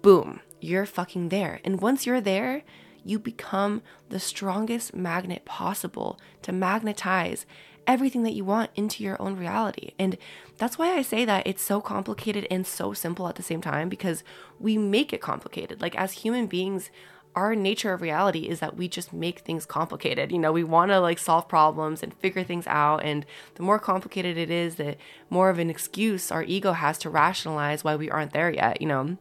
boom, 0.00 0.40
you're 0.60 0.86
fucking 0.86 1.28
there. 1.28 1.60
And 1.64 1.80
once 1.80 2.06
you're 2.06 2.20
there, 2.20 2.62
you 3.04 3.18
become 3.18 3.82
the 4.08 4.20
strongest 4.20 4.94
magnet 4.94 5.44
possible 5.44 6.18
to 6.42 6.52
magnetize 6.52 7.44
everything 7.86 8.22
that 8.22 8.34
you 8.34 8.44
want 8.44 8.70
into 8.74 9.02
your 9.02 9.20
own 9.20 9.36
reality. 9.36 9.92
And 9.98 10.16
that's 10.58 10.78
why 10.78 10.94
I 10.96 11.02
say 11.02 11.24
that 11.24 11.46
it's 11.46 11.62
so 11.62 11.80
complicated 11.80 12.46
and 12.50 12.66
so 12.66 12.92
simple 12.92 13.28
at 13.28 13.36
the 13.36 13.42
same 13.42 13.60
time 13.60 13.88
because 13.88 14.22
we 14.58 14.78
make 14.78 15.12
it 15.12 15.20
complicated. 15.20 15.80
Like, 15.80 15.96
as 15.96 16.12
human 16.12 16.46
beings, 16.46 16.90
our 17.34 17.54
nature 17.54 17.92
of 17.92 18.02
reality 18.02 18.48
is 18.48 18.60
that 18.60 18.76
we 18.76 18.88
just 18.88 19.12
make 19.12 19.40
things 19.40 19.64
complicated. 19.64 20.30
You 20.30 20.38
know, 20.38 20.52
we 20.52 20.64
want 20.64 20.90
to 20.90 21.00
like 21.00 21.18
solve 21.18 21.48
problems 21.48 22.02
and 22.02 22.14
figure 22.14 22.44
things 22.44 22.66
out. 22.66 23.02
And 23.02 23.24
the 23.54 23.62
more 23.62 23.78
complicated 23.78 24.36
it 24.36 24.50
is, 24.50 24.74
the 24.74 24.96
more 25.30 25.48
of 25.48 25.58
an 25.58 25.70
excuse 25.70 26.30
our 26.30 26.42
ego 26.42 26.72
has 26.72 26.98
to 26.98 27.10
rationalize 27.10 27.84
why 27.84 27.96
we 27.96 28.10
aren't 28.10 28.32
there 28.32 28.50
yet, 28.50 28.80
you 28.80 28.86
know? 28.86 29.16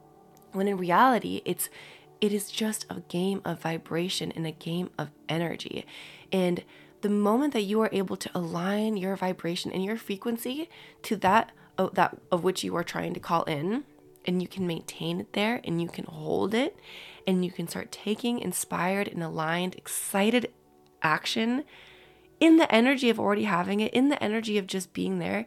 When 0.51 0.67
in 0.67 0.77
reality, 0.77 1.41
it's 1.45 1.69
it 2.19 2.33
is 2.33 2.51
just 2.51 2.85
a 2.89 2.99
game 3.07 3.41
of 3.45 3.61
vibration 3.61 4.31
and 4.33 4.45
a 4.45 4.51
game 4.51 4.91
of 4.97 5.09
energy. 5.27 5.85
And 6.31 6.63
the 7.01 7.09
moment 7.09 7.53
that 7.53 7.63
you 7.63 7.81
are 7.81 7.89
able 7.91 8.15
to 8.17 8.29
align 8.33 8.97
your 8.97 9.15
vibration 9.15 9.71
and 9.71 9.83
your 9.83 9.97
frequency 9.97 10.69
to 11.03 11.15
that 11.17 11.51
of, 11.77 11.95
that 11.95 12.17
of 12.31 12.43
which 12.43 12.63
you 12.63 12.75
are 12.75 12.83
trying 12.83 13.13
to 13.13 13.19
call 13.19 13.43
in 13.43 13.83
and 14.25 14.41
you 14.41 14.47
can 14.47 14.67
maintain 14.67 15.19
it 15.19 15.33
there 15.33 15.61
and 15.63 15.81
you 15.81 15.87
can 15.87 16.05
hold 16.05 16.53
it 16.53 16.77
and 17.25 17.43
you 17.43 17.51
can 17.51 17.67
start 17.67 17.91
taking 17.91 18.39
inspired 18.39 19.07
and 19.07 19.23
aligned 19.23 19.75
excited 19.75 20.51
action 21.01 21.63
in 22.39 22.57
the 22.57 22.73
energy 22.73 23.09
of 23.09 23.19
already 23.19 23.43
having 23.43 23.79
it 23.79 23.93
in 23.93 24.09
the 24.09 24.21
energy 24.23 24.57
of 24.57 24.67
just 24.67 24.93
being 24.93 25.19
there 25.19 25.45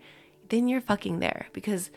then 0.48 0.68
you're 0.68 0.80
fucking 0.80 1.20
there. 1.20 1.46
Because 1.52 1.90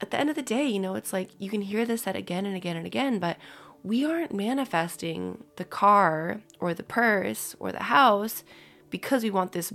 at 0.00 0.10
the 0.10 0.20
end 0.20 0.28
of 0.28 0.36
the 0.36 0.42
day 0.42 0.66
you 0.66 0.78
know 0.78 0.94
it's 0.94 1.12
like 1.12 1.30
you 1.38 1.48
can 1.48 1.62
hear 1.62 1.84
this 1.84 2.02
said 2.02 2.16
again 2.16 2.44
and 2.44 2.54
again 2.54 2.76
and 2.76 2.86
again 2.86 3.18
but 3.18 3.38
we 3.82 4.04
aren't 4.04 4.34
manifesting 4.34 5.42
the 5.56 5.64
car 5.64 6.42
or 6.60 6.74
the 6.74 6.82
purse 6.82 7.56
or 7.58 7.72
the 7.72 7.84
house 7.84 8.44
because 8.90 9.22
we 9.22 9.30
want 9.30 9.52
this 9.52 9.72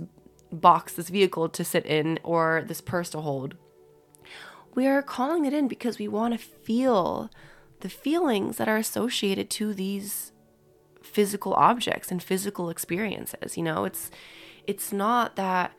box, 0.50 0.94
this 0.94 1.08
vehicle 1.08 1.48
to 1.48 1.64
sit 1.64 1.86
in, 1.86 2.18
or 2.22 2.64
this 2.66 2.80
purse 2.80 3.10
to 3.10 3.20
hold. 3.20 3.56
We 4.74 4.86
are 4.86 5.02
calling 5.02 5.44
it 5.44 5.52
in 5.52 5.68
because 5.68 5.98
we 5.98 6.08
want 6.08 6.34
to 6.34 6.38
feel 6.38 7.30
the 7.80 7.88
feelings 7.88 8.56
that 8.56 8.68
are 8.68 8.76
associated 8.76 9.50
to 9.50 9.74
these 9.74 10.32
physical 11.02 11.52
objects 11.54 12.10
and 12.10 12.22
physical 12.22 12.70
experiences. 12.70 13.56
You 13.56 13.64
know, 13.64 13.84
it's 13.84 14.10
it's 14.66 14.92
not 14.92 15.36
that 15.36 15.72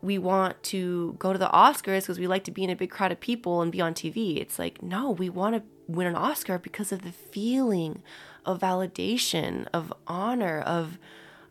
we 0.00 0.18
want 0.18 0.62
to 0.62 1.16
go 1.18 1.32
to 1.32 1.38
the 1.38 1.48
Oscars 1.48 2.00
because 2.00 2.18
we 2.18 2.26
like 2.26 2.44
to 2.44 2.50
be 2.50 2.64
in 2.64 2.70
a 2.70 2.76
big 2.76 2.90
crowd 2.90 3.12
of 3.12 3.20
people 3.20 3.62
and 3.62 3.72
be 3.72 3.80
on 3.80 3.94
TV. 3.94 4.38
It's 4.38 4.58
like, 4.58 4.82
no, 4.82 5.10
we 5.10 5.30
want 5.30 5.56
to 5.56 5.62
win 5.86 6.06
an 6.06 6.14
Oscar 6.14 6.58
because 6.58 6.92
of 6.92 7.02
the 7.02 7.12
feeling 7.12 8.02
of 8.44 8.60
validation, 8.60 9.66
of 9.72 9.92
honor, 10.06 10.60
of 10.60 10.98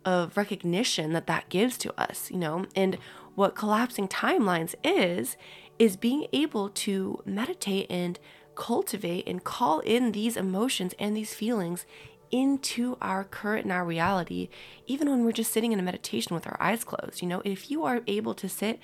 of 0.06 0.38
recognition 0.38 1.14
that 1.14 1.28
that 1.28 1.50
gives 1.50 1.78
to 1.80 2.00
us, 2.00 2.30
you 2.32 2.38
know? 2.38 2.66
And 2.76 2.98
what 3.36 3.56
collapsing 3.56 4.08
timelines 4.08 4.76
is, 4.84 5.38
is 5.80 5.98
being 5.98 6.28
able 6.34 6.70
to 6.70 7.22
meditate 7.26 7.88
and 7.90 8.20
cultivate 8.56 9.28
and 9.28 9.44
call 9.44 9.80
in 9.80 10.12
these 10.12 10.38
emotions 10.38 10.94
and 11.00 11.18
these 11.18 11.34
feelings 11.34 11.86
into 12.32 12.98
our 13.02 13.24
current 13.24 13.66
and 13.66 13.72
our 13.72 13.86
reality, 13.86 14.50
even 14.88 15.10
when 15.10 15.24
we're 15.24 15.32
just 15.32 15.54
sitting 15.54 15.72
in 15.72 15.80
a 15.80 15.84
meditation 15.84 16.34
with 16.34 16.48
our 16.48 16.58
eyes 16.60 16.84
closed. 16.84 17.22
You 17.22 17.28
know, 17.28 17.42
if 17.46 17.70
you 17.70 17.84
are 17.84 18.02
able 18.08 18.34
to 18.36 18.50
sit 18.50 18.80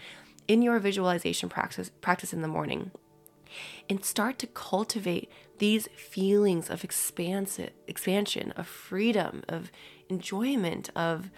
in 0.47 0.61
your 0.61 0.79
visualization 0.79 1.49
practice 1.49 1.91
practice 2.01 2.33
in 2.33 2.41
the 2.41 2.47
morning 2.47 2.91
and 3.89 4.03
start 4.03 4.37
to 4.39 4.47
cultivate 4.47 5.31
these 5.57 5.87
feelings 5.95 6.69
of 6.69 6.83
expansive 6.83 7.71
expansion, 7.87 8.51
of 8.51 8.67
freedom, 8.67 9.43
of 9.47 9.71
enjoyment, 10.09 10.89
of 10.95 11.29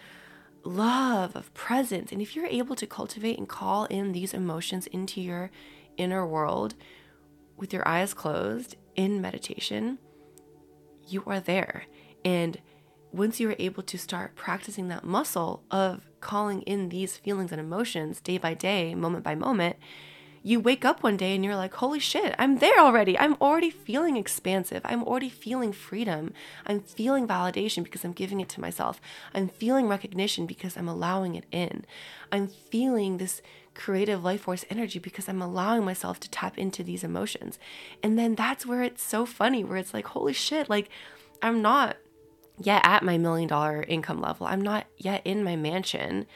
love, 0.64 1.36
of 1.36 1.52
presence. 1.54 2.12
And 2.12 2.20
if 2.20 2.34
you're 2.34 2.46
able 2.46 2.76
to 2.76 2.86
cultivate 2.86 3.38
and 3.38 3.48
call 3.48 3.84
in 3.86 4.12
these 4.12 4.34
emotions 4.34 4.86
into 4.88 5.20
your 5.20 5.50
inner 5.96 6.26
world 6.26 6.74
with 7.56 7.72
your 7.72 7.86
eyes 7.86 8.14
closed 8.14 8.76
in 8.96 9.20
meditation, 9.20 9.98
you 11.06 11.22
are 11.26 11.40
there. 11.40 11.84
And 12.24 12.60
once 13.12 13.40
you 13.40 13.50
are 13.50 13.56
able 13.58 13.82
to 13.82 13.98
start 13.98 14.34
practicing 14.34 14.88
that 14.88 15.04
muscle 15.04 15.62
of 15.70 16.08
calling 16.20 16.62
in 16.62 16.88
these 16.88 17.16
feelings 17.16 17.52
and 17.52 17.60
emotions 17.60 18.20
day 18.20 18.38
by 18.38 18.54
day, 18.54 18.94
moment 18.94 19.24
by 19.24 19.34
moment, 19.34 19.76
you 20.42 20.58
wake 20.58 20.84
up 20.84 21.02
one 21.02 21.16
day 21.16 21.34
and 21.34 21.44
you're 21.44 21.56
like, 21.56 21.74
holy 21.74 22.00
shit, 22.00 22.34
I'm 22.38 22.58
there 22.58 22.78
already. 22.78 23.18
I'm 23.18 23.34
already 23.40 23.70
feeling 23.70 24.16
expansive. 24.16 24.82
I'm 24.84 25.04
already 25.04 25.28
feeling 25.28 25.72
freedom. 25.72 26.32
I'm 26.66 26.80
feeling 26.80 27.28
validation 27.28 27.84
because 27.84 28.04
I'm 28.04 28.12
giving 28.12 28.40
it 28.40 28.48
to 28.50 28.60
myself. 28.60 29.00
I'm 29.34 29.48
feeling 29.48 29.88
recognition 29.88 30.46
because 30.46 30.76
I'm 30.76 30.88
allowing 30.88 31.36
it 31.36 31.46
in. 31.52 31.84
I'm 32.32 32.48
feeling 32.48 33.18
this 33.18 33.40
creative 33.74 34.24
life 34.24 34.42
force 34.42 34.64
energy 34.68 34.98
because 34.98 35.28
I'm 35.28 35.40
allowing 35.40 35.84
myself 35.84 36.18
to 36.20 36.30
tap 36.30 36.58
into 36.58 36.82
these 36.82 37.04
emotions. 37.04 37.58
And 38.02 38.18
then 38.18 38.34
that's 38.34 38.66
where 38.66 38.82
it's 38.82 39.02
so 39.02 39.24
funny, 39.24 39.62
where 39.62 39.78
it's 39.78 39.94
like, 39.94 40.08
holy 40.08 40.32
shit, 40.32 40.68
like 40.68 40.88
I'm 41.40 41.62
not 41.62 41.96
yet 42.58 42.82
at 42.84 43.04
my 43.04 43.16
million 43.16 43.48
dollar 43.48 43.82
income 43.82 44.20
level. 44.20 44.46
I'm 44.46 44.60
not 44.60 44.86
yet 44.96 45.22
in 45.24 45.44
my 45.44 45.56
mansion. 45.56 46.26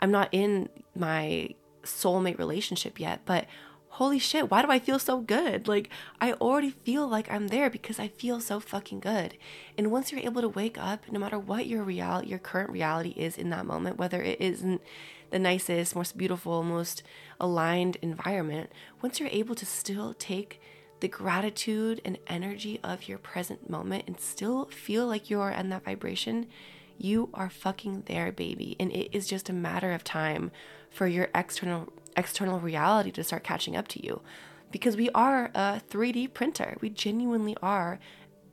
I'm 0.00 0.10
not 0.10 0.28
in 0.32 0.68
my 0.94 1.54
soulmate 1.84 2.38
relationship 2.38 2.98
yet, 2.98 3.20
but 3.24 3.46
holy 3.94 4.18
shit, 4.18 4.50
why 4.50 4.60
do 4.60 4.70
I 4.72 4.80
feel 4.80 4.98
so 4.98 5.20
good? 5.20 5.68
Like, 5.68 5.88
I 6.20 6.32
already 6.32 6.70
feel 6.70 7.06
like 7.06 7.30
I'm 7.30 7.46
there 7.46 7.70
because 7.70 8.00
I 8.00 8.08
feel 8.08 8.40
so 8.40 8.58
fucking 8.58 8.98
good. 8.98 9.36
And 9.78 9.92
once 9.92 10.10
you're 10.10 10.20
able 10.20 10.42
to 10.42 10.48
wake 10.48 10.76
up, 10.76 11.04
no 11.12 11.20
matter 11.20 11.38
what 11.38 11.68
your 11.68 11.84
reality, 11.84 12.28
your 12.28 12.40
current 12.40 12.70
reality 12.70 13.10
is 13.10 13.38
in 13.38 13.50
that 13.50 13.66
moment, 13.66 13.96
whether 13.96 14.20
it 14.20 14.40
isn't 14.40 14.82
the 15.30 15.38
nicest, 15.38 15.94
most 15.94 16.18
beautiful, 16.18 16.64
most 16.64 17.04
aligned 17.38 17.96
environment, 18.02 18.70
once 19.00 19.20
you're 19.20 19.28
able 19.30 19.54
to 19.54 19.66
still 19.66 20.12
take 20.14 20.60
the 20.98 21.06
gratitude 21.06 22.00
and 22.04 22.18
energy 22.26 22.80
of 22.82 23.06
your 23.06 23.18
present 23.18 23.70
moment 23.70 24.04
and 24.08 24.18
still 24.18 24.64
feel 24.66 25.06
like 25.06 25.30
you 25.30 25.40
are 25.40 25.52
in 25.52 25.68
that 25.68 25.84
vibration, 25.84 26.46
you 26.98 27.30
are 27.34 27.50
fucking 27.50 28.04
there, 28.06 28.32
baby. 28.32 28.76
And 28.78 28.92
it 28.92 29.16
is 29.16 29.26
just 29.26 29.48
a 29.48 29.52
matter 29.52 29.92
of 29.92 30.04
time 30.04 30.50
for 30.90 31.06
your 31.06 31.28
external 31.34 31.92
external 32.16 32.60
reality 32.60 33.10
to 33.10 33.24
start 33.24 33.42
catching 33.42 33.76
up 33.76 33.88
to 33.88 34.04
you. 34.04 34.22
Because 34.70 34.96
we 34.96 35.10
are 35.10 35.50
a 35.54 35.80
3D 35.90 36.32
printer. 36.32 36.76
We 36.80 36.90
genuinely 36.90 37.56
are 37.62 37.98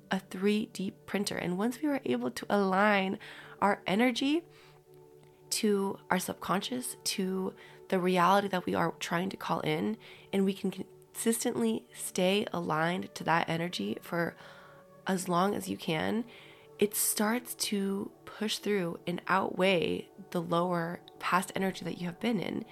a 0.10 0.20
3D 0.30 0.94
printer. 1.06 1.38
And 1.38 1.58
once 1.58 1.82
we 1.82 1.90
are 1.90 2.02
able 2.06 2.32
to 2.32 2.46
align 2.50 3.18
our 3.62 3.82
energy 3.88 4.44
to 5.52 6.00
our 6.10 6.20
subconscious, 6.20 6.98
to 7.04 7.54
the 7.90 8.00
reality 8.00 8.48
that 8.48 8.66
we 8.66 8.74
are 8.74 8.94
trying 9.00 9.30
to 9.30 9.38
call 9.38 9.60
in, 9.62 9.98
and 10.32 10.46
we 10.46 10.54
can 10.54 10.72
consistently 10.72 11.86
stay 11.94 12.46
aligned 12.54 13.14
to 13.16 13.24
that 13.24 13.50
energy 13.50 13.98
for 14.02 14.36
as 15.08 15.28
long 15.28 15.56
as 15.56 15.68
you 15.70 15.78
can, 15.78 16.24
it 16.82 16.96
starts 16.96 17.54
to 17.54 18.12
push 18.26 18.58
through 18.58 19.00
and 19.06 19.22
outweigh 19.28 20.10
the 20.32 20.42
lower 20.42 21.00
past 21.20 21.52
energy 21.56 21.86
that 21.86 22.00
you 22.00 22.08
have 22.08 22.20
been 22.20 22.40
in. 22.40 22.66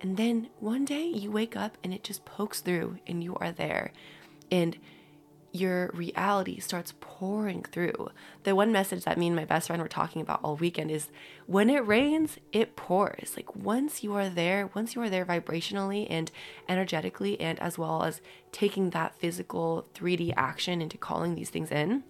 And 0.00 0.16
then 0.16 0.48
one 0.58 0.84
day 0.84 1.06
you 1.06 1.30
wake 1.30 1.56
up 1.56 1.78
and 1.82 1.94
it 1.94 2.02
just 2.02 2.24
pokes 2.24 2.60
through 2.60 2.98
and 3.06 3.22
you 3.22 3.36
are 3.36 3.52
there. 3.52 3.92
And 4.50 4.76
your 5.52 5.90
reality 5.94 6.58
starts 6.58 6.92
pouring 7.00 7.62
through. 7.62 8.08
The 8.42 8.56
one 8.56 8.72
message 8.72 9.04
that 9.04 9.16
me 9.16 9.28
and 9.28 9.36
my 9.36 9.44
best 9.44 9.68
friend 9.68 9.80
were 9.80 9.88
talking 9.88 10.20
about 10.20 10.40
all 10.42 10.56
weekend 10.56 10.90
is 10.90 11.08
when 11.46 11.70
it 11.70 11.86
rains, 11.86 12.38
it 12.52 12.74
pours. 12.74 13.34
Like 13.36 13.54
once 13.54 14.02
you 14.02 14.12
are 14.14 14.28
there, 14.28 14.70
once 14.74 14.96
you 14.96 15.02
are 15.02 15.08
there 15.08 15.24
vibrationally 15.24 16.08
and 16.10 16.32
energetically, 16.68 17.40
and 17.40 17.58
as 17.60 17.78
well 17.78 18.02
as 18.02 18.20
taking 18.50 18.90
that 18.90 19.14
physical 19.18 19.86
3D 19.94 20.34
action 20.36 20.82
into 20.82 20.98
calling 20.98 21.36
these 21.36 21.50
things 21.50 21.70
in, 21.70 22.02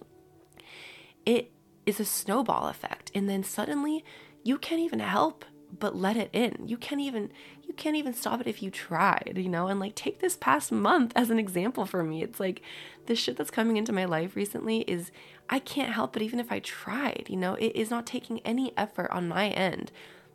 it 1.27 1.51
is 1.85 1.99
a 1.99 2.05
snowball 2.05 2.69
effect. 2.69 3.11
And 3.13 3.29
then 3.29 3.43
suddenly 3.43 4.03
you 4.43 4.57
can't 4.57 4.81
even 4.81 4.99
help 4.99 5.43
but 5.77 5.93
let 5.93 6.15
it 6.15 6.29
in. 6.31 6.65
You 6.65 6.77
can't 6.77 7.01
even 7.01 7.31
you 7.61 7.73
can't 7.73 7.97
even 7.97 8.13
stop 8.13 8.39
it 8.39 8.47
if 8.47 8.63
you 8.63 8.71
tried, 8.71 9.33
you 9.35 9.49
know? 9.49 9.67
And 9.67 9.77
like 9.79 9.93
take 9.93 10.19
this 10.19 10.37
past 10.37 10.71
month 10.71 11.11
as 11.15 11.29
an 11.29 11.37
example 11.37 11.85
for 11.85 12.01
me. 12.01 12.23
It's 12.23 12.39
like 12.39 12.61
the 13.07 13.15
shit 13.15 13.35
that's 13.35 13.51
coming 13.51 13.75
into 13.75 13.91
my 13.91 14.05
life 14.05 14.37
recently 14.37 14.79
is 14.81 15.11
I 15.49 15.59
can't 15.59 15.91
help 15.93 16.15
it 16.15 16.23
even 16.23 16.39
if 16.39 16.49
I 16.49 16.59
tried, 16.59 17.25
you 17.27 17.35
know? 17.35 17.55
It 17.55 17.75
is 17.75 17.91
not 17.91 18.05
taking 18.07 18.39
any 18.39 18.71
effort 18.77 19.11
on 19.11 19.27
my 19.27 19.49
end 19.49 19.91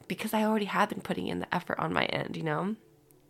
because 0.09 0.35
I 0.35 0.45
already 0.45 0.67
have 0.67 0.91
been 0.91 1.01
putting 1.01 1.29
in 1.29 1.41
the 1.41 1.55
effort 1.55 1.79
on 1.79 1.95
my 1.95 2.05
end, 2.05 2.37
you 2.37 2.43
know? 2.43 2.77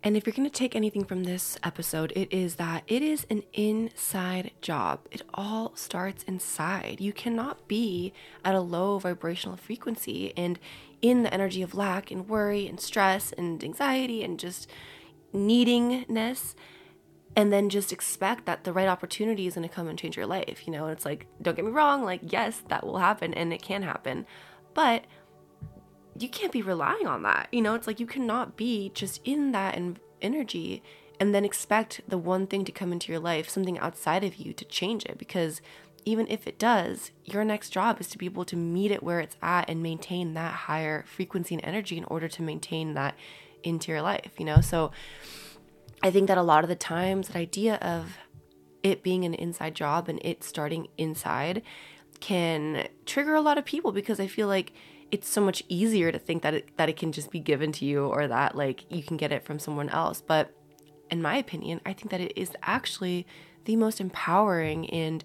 And 0.05 0.17
if 0.17 0.25
you're 0.25 0.33
going 0.33 0.49
to 0.49 0.53
take 0.53 0.75
anything 0.75 1.05
from 1.05 1.23
this 1.23 1.57
episode, 1.63 2.11
it 2.13 2.31
is 2.33 2.55
that 2.55 2.83
it 2.87 3.01
is 3.01 3.25
an 3.29 3.43
inside 3.53 4.51
job. 4.61 5.07
It 5.11 5.21
all 5.33 5.73
starts 5.75 6.23
inside. 6.23 6.99
You 6.99 7.13
cannot 7.13 7.69
be 7.69 8.11
at 8.43 8.53
a 8.53 8.59
low 8.59 8.99
vibrational 8.99 9.55
frequency 9.55 10.33
and 10.35 10.59
in 11.01 11.23
the 11.23 11.33
energy 11.33 11.61
of 11.61 11.73
lack 11.73 12.11
and 12.11 12.27
worry 12.27 12.67
and 12.67 12.81
stress 12.81 13.31
and 13.31 13.63
anxiety 13.63 14.23
and 14.23 14.37
just 14.37 14.69
needingness 15.33 16.53
and 17.35 17.51
then 17.51 17.69
just 17.69 17.93
expect 17.93 18.45
that 18.45 18.65
the 18.65 18.73
right 18.73 18.87
opportunity 18.87 19.47
is 19.47 19.55
going 19.55 19.67
to 19.67 19.73
come 19.73 19.87
and 19.87 19.97
change 19.97 20.17
your 20.17 20.27
life, 20.27 20.67
you 20.67 20.73
know? 20.73 20.83
And 20.83 20.93
it's 20.93 21.05
like, 21.05 21.27
don't 21.41 21.55
get 21.55 21.65
me 21.65 21.71
wrong, 21.71 22.03
like, 22.03 22.21
yes, 22.23 22.61
that 22.67 22.85
will 22.85 22.99
happen 22.99 23.33
and 23.33 23.53
it 23.53 23.61
can 23.61 23.83
happen. 23.83 24.25
But 24.73 25.05
you 26.17 26.29
can't 26.29 26.51
be 26.51 26.61
relying 26.61 27.07
on 27.07 27.23
that. 27.23 27.47
You 27.51 27.61
know, 27.61 27.75
it's 27.75 27.87
like 27.87 27.99
you 27.99 28.05
cannot 28.05 28.55
be 28.55 28.91
just 28.93 29.21
in 29.23 29.51
that 29.51 29.75
en- 29.75 29.97
energy 30.21 30.83
and 31.19 31.33
then 31.33 31.45
expect 31.45 32.01
the 32.07 32.17
one 32.17 32.47
thing 32.47 32.65
to 32.65 32.71
come 32.71 32.91
into 32.91 33.11
your 33.11 33.21
life, 33.21 33.49
something 33.49 33.79
outside 33.79 34.23
of 34.23 34.35
you, 34.35 34.53
to 34.53 34.65
change 34.65 35.05
it. 35.05 35.17
Because 35.17 35.61
even 36.05 36.27
if 36.27 36.47
it 36.47 36.59
does, 36.59 37.11
your 37.23 37.45
next 37.45 37.69
job 37.69 37.99
is 37.99 38.07
to 38.07 38.17
be 38.17 38.25
able 38.25 38.45
to 38.45 38.55
meet 38.55 38.91
it 38.91 39.03
where 39.03 39.19
it's 39.19 39.37
at 39.41 39.69
and 39.69 39.81
maintain 39.81 40.33
that 40.33 40.53
higher 40.53 41.03
frequency 41.07 41.55
and 41.55 41.63
energy 41.63 41.97
in 41.97 42.03
order 42.05 42.27
to 42.27 42.41
maintain 42.41 42.93
that 42.93 43.15
into 43.63 43.91
your 43.91 44.01
life, 44.01 44.31
you 44.37 44.45
know? 44.45 44.59
So 44.59 44.91
I 46.01 46.11
think 46.11 46.27
that 46.27 46.37
a 46.37 46.43
lot 46.43 46.63
of 46.63 46.69
the 46.69 46.75
times, 46.75 47.29
that 47.29 47.37
idea 47.37 47.75
of 47.75 48.17
it 48.83 49.01
being 49.01 49.23
an 49.23 49.33
inside 49.33 49.75
job 49.75 50.09
and 50.09 50.19
it 50.23 50.43
starting 50.43 50.89
inside 50.97 51.61
can 52.19 52.87
trigger 53.05 53.33
a 53.35 53.41
lot 53.41 53.57
of 53.57 53.65
people 53.65 53.91
because 53.91 54.19
I 54.19 54.27
feel 54.27 54.47
like 54.47 54.73
it's 55.13 55.29
so 55.29 55.39
much 55.39 55.61
easier 55.69 56.11
to 56.11 56.17
think 56.17 56.41
that 56.41 56.55
it, 56.55 56.75
that 56.77 56.89
it 56.89 56.97
can 56.97 57.11
just 57.11 57.29
be 57.29 57.39
given 57.39 57.71
to 57.71 57.85
you 57.85 58.07
or 58.07 58.27
that 58.27 58.55
like 58.55 58.91
you 58.91 59.03
can 59.03 59.15
get 59.15 59.31
it 59.31 59.45
from 59.45 59.59
someone 59.59 59.87
else. 59.89 60.21
But 60.21 60.51
in 61.11 61.21
my 61.21 61.37
opinion, 61.37 61.81
I 61.85 61.93
think 61.93 62.09
that 62.09 62.19
it 62.19 62.33
is 62.35 62.51
actually 62.63 63.27
the 63.65 63.75
most 63.75 64.01
empowering 64.01 64.89
and 64.89 65.23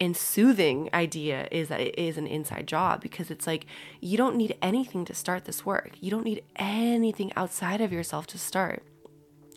and 0.00 0.16
soothing 0.16 0.88
idea 0.94 1.48
is 1.50 1.68
that 1.68 1.80
it 1.80 1.98
is 1.98 2.16
an 2.16 2.26
inside 2.26 2.66
job 2.66 3.02
because 3.02 3.30
it's 3.30 3.46
like 3.46 3.66
you 4.00 4.16
don't 4.16 4.36
need 4.36 4.56
anything 4.62 5.04
to 5.04 5.12
start 5.12 5.44
this 5.44 5.66
work. 5.66 5.90
You 6.00 6.10
don't 6.10 6.24
need 6.24 6.42
anything 6.56 7.30
outside 7.36 7.82
of 7.82 7.92
yourself 7.92 8.26
to 8.28 8.38
start. 8.38 8.82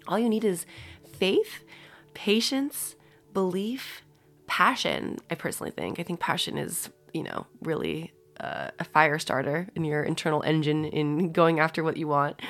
All 0.10 0.20
you 0.20 0.28
need 0.28 0.44
is 0.44 0.66
faith, 1.14 1.64
patience, 2.14 2.98
belief, 3.34 4.02
passion. 4.46 5.20
I 5.30 5.36
personally 5.36 5.72
think. 5.72 6.02
I 6.02 6.04
think 6.04 6.20
passion 6.20 6.58
is, 6.58 6.90
you 7.14 7.24
know, 7.24 7.46
really 7.62 8.12
uh, 8.42 8.72
a 8.80 8.84
fire 8.84 9.20
starter 9.20 9.68
in 9.76 9.84
your 9.86 10.04
internal 10.04 10.42
engine 10.42 10.86
in 10.86 11.32
going 11.32 11.60
after 11.60 11.84
what 11.84 11.98
you 11.98 12.08
want. 12.08 12.42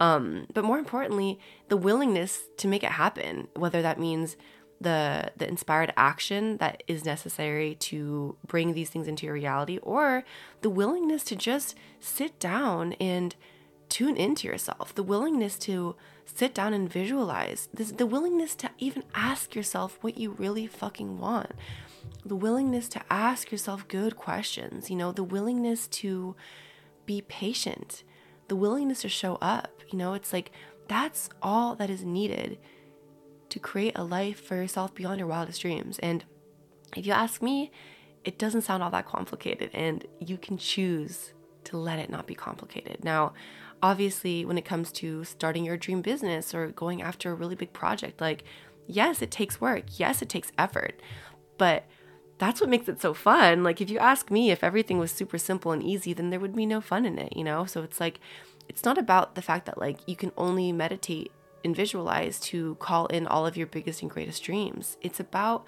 Um, 0.00 0.46
but 0.52 0.64
more 0.64 0.78
importantly, 0.78 1.40
the 1.68 1.76
willingness 1.76 2.40
to 2.58 2.68
make 2.68 2.84
it 2.84 2.92
happen, 2.92 3.48
whether 3.54 3.82
that 3.82 3.98
means 3.98 4.36
the 4.80 5.32
the 5.36 5.48
inspired 5.48 5.92
action 5.96 6.56
that 6.58 6.82
is 6.86 7.04
necessary 7.04 7.74
to 7.74 8.36
bring 8.46 8.74
these 8.74 8.90
things 8.90 9.08
into 9.08 9.26
your 9.26 9.34
reality 9.34 9.78
or 9.78 10.24
the 10.60 10.70
willingness 10.70 11.24
to 11.24 11.36
just 11.36 11.74
sit 12.00 12.38
down 12.38 12.92
and 12.94 13.34
tune 13.88 14.16
into 14.16 14.46
yourself 14.46 14.94
the 14.94 15.02
willingness 15.02 15.58
to 15.58 15.96
sit 16.26 16.54
down 16.54 16.72
and 16.72 16.92
visualize 16.92 17.68
this 17.72 17.90
the 17.92 18.06
willingness 18.06 18.54
to 18.54 18.70
even 18.78 19.02
ask 19.14 19.54
yourself 19.54 19.98
what 20.00 20.16
you 20.18 20.30
really 20.32 20.66
fucking 20.66 21.18
want 21.18 21.50
the 22.24 22.36
willingness 22.36 22.88
to 22.90 23.02
ask 23.10 23.50
yourself 23.50 23.88
good 23.88 24.16
questions, 24.16 24.90
you 24.90 24.96
know, 24.96 25.12
the 25.12 25.24
willingness 25.24 25.86
to 25.88 26.36
be 27.06 27.22
patient, 27.22 28.04
the 28.48 28.56
willingness 28.56 29.02
to 29.02 29.08
show 29.08 29.36
up. 29.40 29.82
You 29.90 29.98
know, 29.98 30.14
it's 30.14 30.32
like 30.32 30.50
that's 30.88 31.30
all 31.42 31.74
that 31.76 31.90
is 31.90 32.04
needed 32.04 32.58
to 33.48 33.58
create 33.58 33.96
a 33.96 34.04
life 34.04 34.40
for 34.44 34.56
yourself 34.56 34.94
beyond 34.94 35.18
your 35.18 35.28
wildest 35.28 35.62
dreams. 35.62 35.98
And 36.00 36.24
if 36.96 37.06
you 37.06 37.12
ask 37.12 37.42
me, 37.42 37.70
it 38.24 38.38
doesn't 38.38 38.62
sound 38.62 38.82
all 38.82 38.90
that 38.90 39.06
complicated, 39.06 39.70
and 39.72 40.04
you 40.20 40.36
can 40.36 40.58
choose 40.58 41.32
to 41.64 41.76
let 41.76 41.98
it 41.98 42.10
not 42.10 42.26
be 42.26 42.34
complicated. 42.34 43.04
Now, 43.04 43.32
obviously, 43.82 44.44
when 44.44 44.58
it 44.58 44.64
comes 44.64 44.92
to 44.92 45.24
starting 45.24 45.64
your 45.64 45.76
dream 45.76 46.02
business 46.02 46.54
or 46.54 46.68
going 46.68 47.00
after 47.00 47.30
a 47.30 47.34
really 47.34 47.54
big 47.54 47.72
project, 47.72 48.20
like, 48.20 48.44
yes, 48.86 49.22
it 49.22 49.30
takes 49.30 49.60
work, 49.60 49.84
yes, 49.96 50.20
it 50.20 50.28
takes 50.28 50.52
effort, 50.58 51.00
but 51.58 51.84
that's 52.38 52.60
what 52.60 52.70
makes 52.70 52.88
it 52.88 53.00
so 53.00 53.14
fun. 53.14 53.62
Like, 53.64 53.80
if 53.80 53.90
you 53.90 53.98
ask 53.98 54.30
me 54.30 54.50
if 54.50 54.62
everything 54.64 54.98
was 54.98 55.10
super 55.10 55.38
simple 55.38 55.72
and 55.72 55.82
easy, 55.82 56.12
then 56.12 56.30
there 56.30 56.40
would 56.40 56.54
be 56.54 56.66
no 56.66 56.80
fun 56.80 57.04
in 57.04 57.18
it, 57.18 57.36
you 57.36 57.44
know? 57.44 57.64
So 57.66 57.82
it's 57.82 58.00
like, 58.00 58.20
it's 58.68 58.84
not 58.84 58.98
about 58.98 59.34
the 59.34 59.42
fact 59.42 59.66
that, 59.66 59.78
like, 59.78 59.98
you 60.06 60.16
can 60.16 60.32
only 60.36 60.72
meditate 60.72 61.32
and 61.64 61.74
visualize 61.74 62.38
to 62.38 62.76
call 62.76 63.06
in 63.06 63.26
all 63.26 63.46
of 63.46 63.56
your 63.56 63.66
biggest 63.66 64.02
and 64.02 64.10
greatest 64.10 64.42
dreams. 64.44 64.96
It's 65.00 65.18
about 65.18 65.64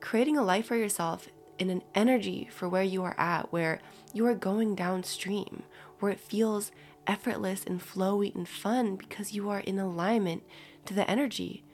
creating 0.00 0.36
a 0.36 0.44
life 0.44 0.66
for 0.66 0.76
yourself 0.76 1.28
in 1.58 1.70
an 1.70 1.82
energy 1.94 2.48
for 2.52 2.68
where 2.68 2.82
you 2.82 3.02
are 3.04 3.18
at, 3.18 3.52
where 3.52 3.80
you 4.12 4.26
are 4.26 4.34
going 4.34 4.74
downstream, 4.74 5.62
where 6.00 6.12
it 6.12 6.20
feels 6.20 6.72
effortless 7.06 7.64
and 7.64 7.80
flowy 7.80 8.34
and 8.34 8.48
fun 8.48 8.96
because 8.96 9.32
you 9.32 9.48
are 9.48 9.60
in 9.60 9.78
alignment 9.78 10.42
to 10.84 10.94
the 10.94 11.08
energy 11.10 11.64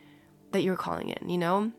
that 0.53 0.63
you're 0.63 0.77
calling 0.77 1.09
in, 1.09 1.29
you 1.29 1.39
know? 1.39 1.73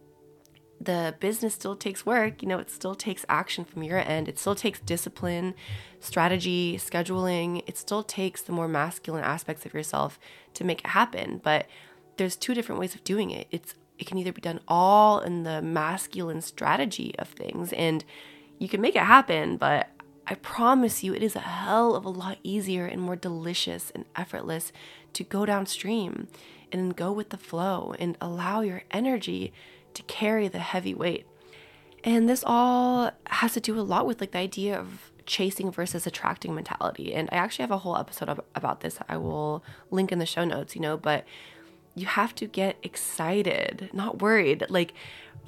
The 0.82 1.16
business 1.20 1.54
still 1.54 1.76
takes 1.76 2.06
work, 2.06 2.42
you 2.42 2.48
know, 2.48 2.58
it 2.58 2.72
still 2.72 2.96
takes 2.96 3.26
action 3.28 3.66
from 3.66 3.84
your 3.84 4.00
end. 4.00 4.30
It 4.30 4.40
still 4.40 4.56
takes 4.56 4.80
discipline, 4.80 5.54
strategy, 6.00 6.78
scheduling. 6.78 7.64
It 7.68 7.78
still 7.78 8.02
takes 8.02 8.42
the 8.42 8.54
more 8.54 8.68
masculine 8.68 9.24
aspects 9.24 9.66
of 9.66 9.74
yourself 9.74 10.20
to 10.54 10.64
make 10.64 10.80
it 10.80 10.88
happen. 10.88 11.42
But 11.44 11.68
there's 12.16 12.38
two 12.38 12.54
different 12.54 12.80
ways 12.80 12.96
of 12.96 13.04
doing 13.04 13.32
it. 13.32 13.48
It's 13.52 13.76
it 13.98 14.08
can 14.08 14.18
either 14.18 14.32
be 14.32 14.40
done 14.40 14.62
all 14.66 15.20
in 15.20 15.44
the 15.44 15.62
masculine 15.62 16.42
strategy 16.42 17.14
of 17.20 17.28
things 17.28 17.74
and 17.74 18.06
you 18.60 18.70
can 18.70 18.80
make 18.80 18.96
it 18.96 19.04
happen, 19.04 19.58
but 19.58 19.90
I 20.28 20.36
promise 20.36 21.04
you, 21.04 21.16
it 21.16 21.24
is 21.24 21.36
a 21.36 21.40
hell 21.40 21.96
of 21.96 22.06
a 22.06 22.10
lot 22.10 22.38
easier 22.44 22.86
and 22.86 23.02
more 23.02 23.16
delicious 23.16 23.92
and 23.96 24.06
effortless 24.16 24.72
to 25.14 25.24
go 25.24 25.46
downstream 25.46 26.28
and 26.72 26.96
go 26.96 27.12
with 27.12 27.30
the 27.30 27.38
flow 27.38 27.96
and 27.98 28.16
allow 28.22 28.62
your 28.62 28.84
energy 28.92 29.52
to 29.94 30.04
carry 30.04 30.48
the 30.48 30.60
heavy 30.60 30.94
weight. 30.94 31.26
And 32.04 32.30
this 32.30 32.44
all 32.46 33.12
has 33.28 33.54
to 33.54 33.60
do 33.60 33.78
a 33.80 33.82
lot 33.82 34.06
with 34.06 34.22
like 34.22 34.32
the 34.32 34.40
idea 34.40 34.80
of 34.80 35.12
chasing 35.26 35.72
versus 35.72 36.08
attracting 36.08 36.56
mentality. 36.56 37.14
And 37.14 37.30
I 37.32 37.36
actually 37.36 37.64
have 37.64 37.72
a 37.72 37.80
whole 37.80 37.98
episode 37.98 38.40
about 38.56 38.82
this 38.82 39.00
I 39.08 39.18
will 39.18 39.64
link 39.92 40.12
in 40.12 40.20
the 40.20 40.26
show 40.26 40.44
notes, 40.44 40.76
you 40.76 40.82
know, 40.82 40.98
but 40.98 41.26
you 41.96 42.06
have 42.06 42.34
to 42.36 42.48
get 42.48 42.78
excited, 42.84 43.90
not 43.94 44.22
worried. 44.22 44.66
Like 44.70 44.94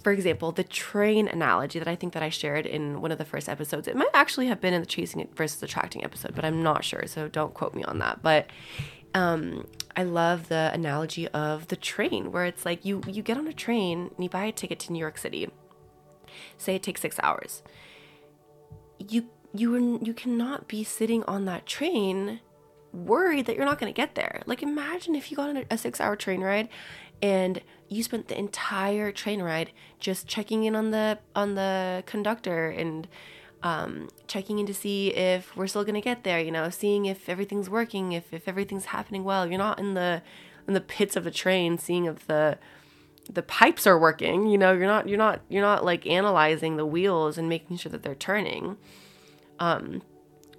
for 0.04 0.12
example, 0.12 0.52
the 0.52 0.64
train 0.64 1.28
analogy 1.28 1.80
that 1.80 1.88
I 1.88 1.96
think 1.96 2.14
that 2.14 2.24
I 2.24 2.30
shared 2.30 2.66
in 2.66 3.02
one 3.02 3.12
of 3.12 3.18
the 3.18 3.26
first 3.26 3.48
episodes, 3.48 3.88
it 3.88 3.96
might 3.96 4.10
actually 4.14 4.48
have 4.48 4.60
been 4.60 4.74
in 4.74 4.82
the 4.82 4.88
chasing 4.88 5.28
versus 5.36 5.62
attracting 5.62 6.04
episode, 6.04 6.34
but 6.34 6.44
I'm 6.44 6.64
not 6.64 6.84
sure, 6.84 7.04
so 7.06 7.28
don't 7.28 7.54
quote 7.54 7.76
me 7.76 7.84
on 7.84 8.00
that. 8.00 8.22
But 8.24 8.48
um, 9.14 9.68
I 9.96 10.04
love 10.04 10.48
the 10.50 10.72
analogy 10.74 11.28
of 11.30 11.68
the 11.68 11.76
train, 11.76 12.32
where 12.32 12.46
it's 12.46 12.66
like 12.66 12.84
you 12.86 13.02
you 13.08 13.22
get 13.22 13.38
on 13.38 13.48
a 13.48 13.54
train 13.54 14.12
and 14.16 14.24
you 14.24 14.30
buy 14.30 14.46
a 14.46 14.52
ticket 14.52 14.80
to 14.80 14.94
New 14.94 15.00
York 15.00 15.18
City. 15.18 15.50
Say 16.58 16.76
it 16.76 16.84
takes 16.84 17.02
six 17.02 17.20
hours. 17.22 17.62
You 18.98 19.28
you 19.54 20.00
you 20.02 20.14
cannot 20.14 20.68
be 20.68 20.84
sitting 20.84 21.24
on 21.24 21.46
that 21.46 21.66
train 21.66 22.40
worried 22.94 23.46
that 23.46 23.56
you're 23.56 23.66
not 23.66 23.80
going 23.80 23.92
to 23.92 23.96
get 23.96 24.16
there. 24.16 24.42
Like 24.46 24.64
imagine 24.64 25.16
if 25.16 25.32
you 25.32 25.38
got 25.38 25.50
on 25.50 25.66
a 25.70 25.78
six 25.78 26.02
hour 26.02 26.16
train 26.16 26.42
ride 26.42 26.70
and 27.22 27.62
you 27.88 28.04
spent 28.04 28.28
the 28.28 28.38
entire 28.38 29.12
train 29.12 29.42
ride 29.42 29.72
just 30.00 30.28
checking 30.28 30.64
in 30.64 30.76
on 30.76 30.92
the 30.92 31.20
on 31.36 31.56
the 31.56 32.04
conductor 32.06 32.70
and 32.70 33.08
um, 33.64 34.10
checking 34.28 34.60
in 34.60 34.66
to 34.66 34.74
see 34.74 35.10
if 35.10 35.56
we're 35.56 35.68
still 35.68 35.84
gonna 35.84 36.02
get 36.02 36.24
there. 36.24 36.40
You 36.40 36.52
know, 36.52 36.70
seeing 36.70 37.06
if 37.06 37.30
everything's 37.30 37.70
working, 37.70 38.14
if 38.14 38.34
if 38.34 38.48
everything's 38.48 38.86
happening 38.86 39.24
well. 39.24 39.48
You're 39.48 39.60
not 39.60 39.80
in 39.80 39.94
the 39.94 40.24
in 40.68 40.74
the 40.74 40.82
pits 40.82 41.16
of 41.16 41.24
the 41.24 41.32
train, 41.32 41.78
seeing 41.78 42.06
if 42.06 42.26
the 42.28 42.58
the 43.30 43.44
pipes 43.44 43.86
are 43.86 44.00
working. 44.00 44.48
You 44.48 44.58
know, 44.58 44.74
you're 44.74 44.88
not 44.88 45.08
you're 45.08 45.18
not 45.18 45.42
you're 45.50 45.62
not 45.62 45.86
like 45.86 46.08
analyzing 46.08 46.78
the 46.78 46.86
wheels 46.86 47.38
and 47.38 47.48
making 47.48 47.78
sure 47.78 47.92
that 47.92 48.04
they're 48.04 48.16
turning. 48.16 48.78
Um, 49.60 50.02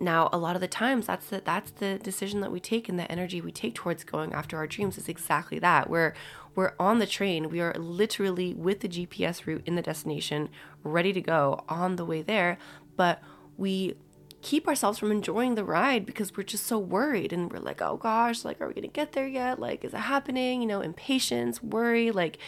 now, 0.03 0.29
a 0.33 0.39
lot 0.39 0.57
of 0.57 0.61
the 0.61 0.69
times, 0.69 1.07
that's 1.07 1.27
the 1.27 1.41
that's 1.45 1.71
the 1.71 1.99
decision 1.99 2.41
that 2.41 2.51
we 2.51 2.61
take 2.61 2.89
and 2.89 2.99
the 2.99 3.11
energy 3.11 3.41
we 3.41 3.53
take 3.53 3.75
towards 3.75 4.05
going 4.05 4.33
after 4.33 4.57
our 4.57 4.67
dreams 4.67 4.99
is 4.99 5.09
exactly 5.09 5.59
that. 5.61 5.89
We're 5.89 6.15
we're 6.55 6.75
on 6.79 6.99
the 6.99 7.07
train. 7.07 7.49
We 7.49 7.61
are 7.61 7.73
literally 7.75 8.53
with 8.53 8.81
the 8.81 8.89
GPS 8.89 9.47
route 9.47 9.63
in 9.65 9.77
the 9.77 9.83
destination, 9.83 10.49
ready 10.83 11.13
to 11.13 11.21
go 11.21 11.65
on 11.69 11.97
the 11.97 12.05
way 12.05 12.21
there. 12.21 12.59
But 12.97 13.23
we 13.57 13.95
keep 14.43 14.67
ourselves 14.67 14.99
from 14.99 15.13
enjoying 15.13 15.55
the 15.55 15.65
ride 15.65 16.05
because 16.05 16.37
we're 16.37 16.43
just 16.43 16.67
so 16.67 16.79
worried 16.79 17.33
and 17.33 17.51
we're 17.53 17.61
like, 17.61 17.81
oh 17.81 17.97
gosh, 17.97 18.45
like, 18.45 18.61
are 18.61 18.67
we 18.67 18.75
gonna 18.75 18.89
get 18.89 19.13
there 19.13 19.29
yet? 19.29 19.61
Like, 19.61 19.85
is 19.85 19.95
it 19.95 19.99
happening? 19.99 20.61
You 20.61 20.67
know, 20.67 20.81
impatience, 20.81 21.63
worry, 21.63 22.11
like, 22.11 22.39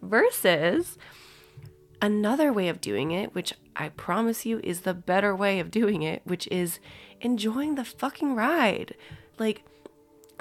versus 0.00 0.96
another 2.02 2.52
way 2.52 2.68
of 2.68 2.80
doing 2.80 3.12
it, 3.12 3.34
which 3.34 3.54
I 3.76 3.88
promise 3.90 4.44
you 4.44 4.60
is 4.62 4.80
the 4.80 4.92
better 4.92 5.34
way 5.34 5.60
of 5.60 5.70
doing 5.70 6.02
it, 6.02 6.20
which 6.24 6.48
is 6.48 6.80
enjoying 7.20 7.76
the 7.76 7.84
fucking 7.84 8.34
ride. 8.34 8.94
Like 9.38 9.62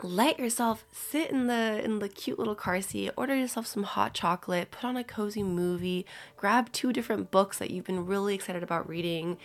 let 0.04 0.40
yourself 0.40 0.84
sit 0.92 1.30
in 1.30 1.46
the 1.46 1.80
in 1.84 2.00
the 2.00 2.10
cute 2.10 2.40
little 2.40 2.56
car 2.56 2.82
seat, 2.82 3.12
order 3.16 3.36
yourself 3.36 3.68
some 3.68 3.84
hot 3.84 4.14
chocolate, 4.14 4.72
put 4.72 4.84
on 4.84 4.98
a 4.98 5.04
cozy 5.04 5.44
movie, 5.44 6.06
grab 6.36 6.72
two 6.72 6.92
different 6.92 7.30
books 7.30 7.60
that 7.60 7.70
you've 7.70 7.86
been 7.86 8.06
really 8.06 8.34
excited 8.34 8.64
about 8.64 8.90
reading, 8.90 9.38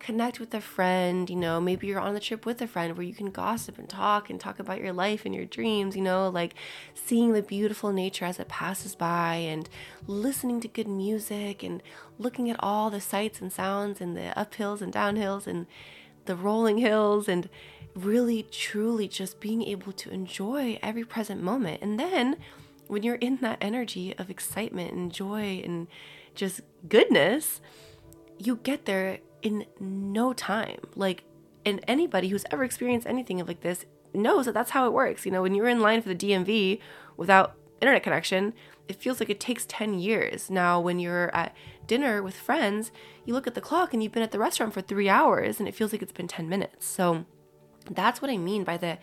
connect 0.00 0.40
with 0.40 0.52
a 0.54 0.60
friend, 0.60 1.30
you 1.30 1.36
know, 1.36 1.60
maybe 1.60 1.86
you're 1.86 2.00
on 2.00 2.14
the 2.14 2.20
trip 2.20 2.44
with 2.46 2.60
a 2.60 2.66
friend 2.66 2.96
where 2.96 3.06
you 3.06 3.14
can 3.14 3.30
gossip 3.30 3.78
and 3.78 3.88
talk 3.88 4.30
and 4.30 4.40
talk 4.40 4.58
about 4.58 4.80
your 4.80 4.92
life 4.92 5.24
and 5.24 5.34
your 5.34 5.44
dreams, 5.44 5.94
you 5.94 6.02
know, 6.02 6.28
like 6.28 6.54
seeing 6.94 7.32
the 7.32 7.42
beautiful 7.42 7.92
nature 7.92 8.24
as 8.24 8.40
it 8.40 8.48
passes 8.48 8.96
by 8.96 9.34
and 9.34 9.68
listening 10.06 10.58
to 10.60 10.68
good 10.68 10.88
music 10.88 11.62
and 11.62 11.82
looking 12.18 12.50
at 12.50 12.56
all 12.60 12.90
the 12.90 13.00
sights 13.00 13.40
and 13.40 13.52
sounds 13.52 14.00
and 14.00 14.16
the 14.16 14.32
uphills 14.36 14.80
and 14.80 14.92
downhills 14.92 15.46
and 15.46 15.66
the 16.24 16.34
rolling 16.34 16.78
hills 16.78 17.28
and 17.28 17.48
really 17.94 18.42
truly 18.50 19.06
just 19.06 19.38
being 19.38 19.62
able 19.62 19.92
to 19.92 20.10
enjoy 20.10 20.78
every 20.82 21.04
present 21.04 21.42
moment. 21.42 21.82
And 21.82 22.00
then 22.00 22.36
when 22.86 23.02
you're 23.02 23.16
in 23.16 23.36
that 23.42 23.58
energy 23.60 24.14
of 24.16 24.30
excitement 24.30 24.92
and 24.92 25.12
joy 25.12 25.60
and 25.62 25.88
just 26.34 26.62
goodness, 26.88 27.60
you 28.38 28.56
get 28.56 28.86
there 28.86 29.18
in 29.42 29.66
no 29.78 30.32
time. 30.32 30.80
Like, 30.94 31.24
and 31.64 31.82
anybody 31.86 32.28
who's 32.28 32.44
ever 32.50 32.64
experienced 32.64 33.06
anything 33.06 33.44
like 33.46 33.60
this 33.60 33.84
knows 34.14 34.46
that 34.46 34.54
that's 34.54 34.70
how 34.70 34.86
it 34.86 34.92
works. 34.92 35.24
You 35.24 35.32
know, 35.32 35.42
when 35.42 35.54
you're 35.54 35.68
in 35.68 35.80
line 35.80 36.02
for 36.02 36.08
the 36.08 36.14
DMV 36.14 36.80
without 37.16 37.56
internet 37.80 38.02
connection, 38.02 38.54
it 38.88 38.96
feels 38.96 39.20
like 39.20 39.30
it 39.30 39.40
takes 39.40 39.66
10 39.66 39.98
years. 39.98 40.50
Now, 40.50 40.80
when 40.80 40.98
you're 40.98 41.34
at 41.34 41.54
dinner 41.86 42.22
with 42.22 42.34
friends, 42.34 42.90
you 43.24 43.34
look 43.34 43.46
at 43.46 43.54
the 43.54 43.60
clock 43.60 43.92
and 43.92 44.02
you've 44.02 44.12
been 44.12 44.22
at 44.22 44.32
the 44.32 44.38
restaurant 44.38 44.74
for 44.74 44.80
three 44.80 45.08
hours 45.08 45.58
and 45.58 45.68
it 45.68 45.74
feels 45.74 45.92
like 45.92 46.02
it's 46.02 46.12
been 46.12 46.28
10 46.28 46.48
minutes. 46.48 46.86
So 46.86 47.24
that's 47.88 48.20
what 48.20 48.30
I 48.30 48.36
mean 48.36 48.64
by 48.64 48.76
the 48.76 48.98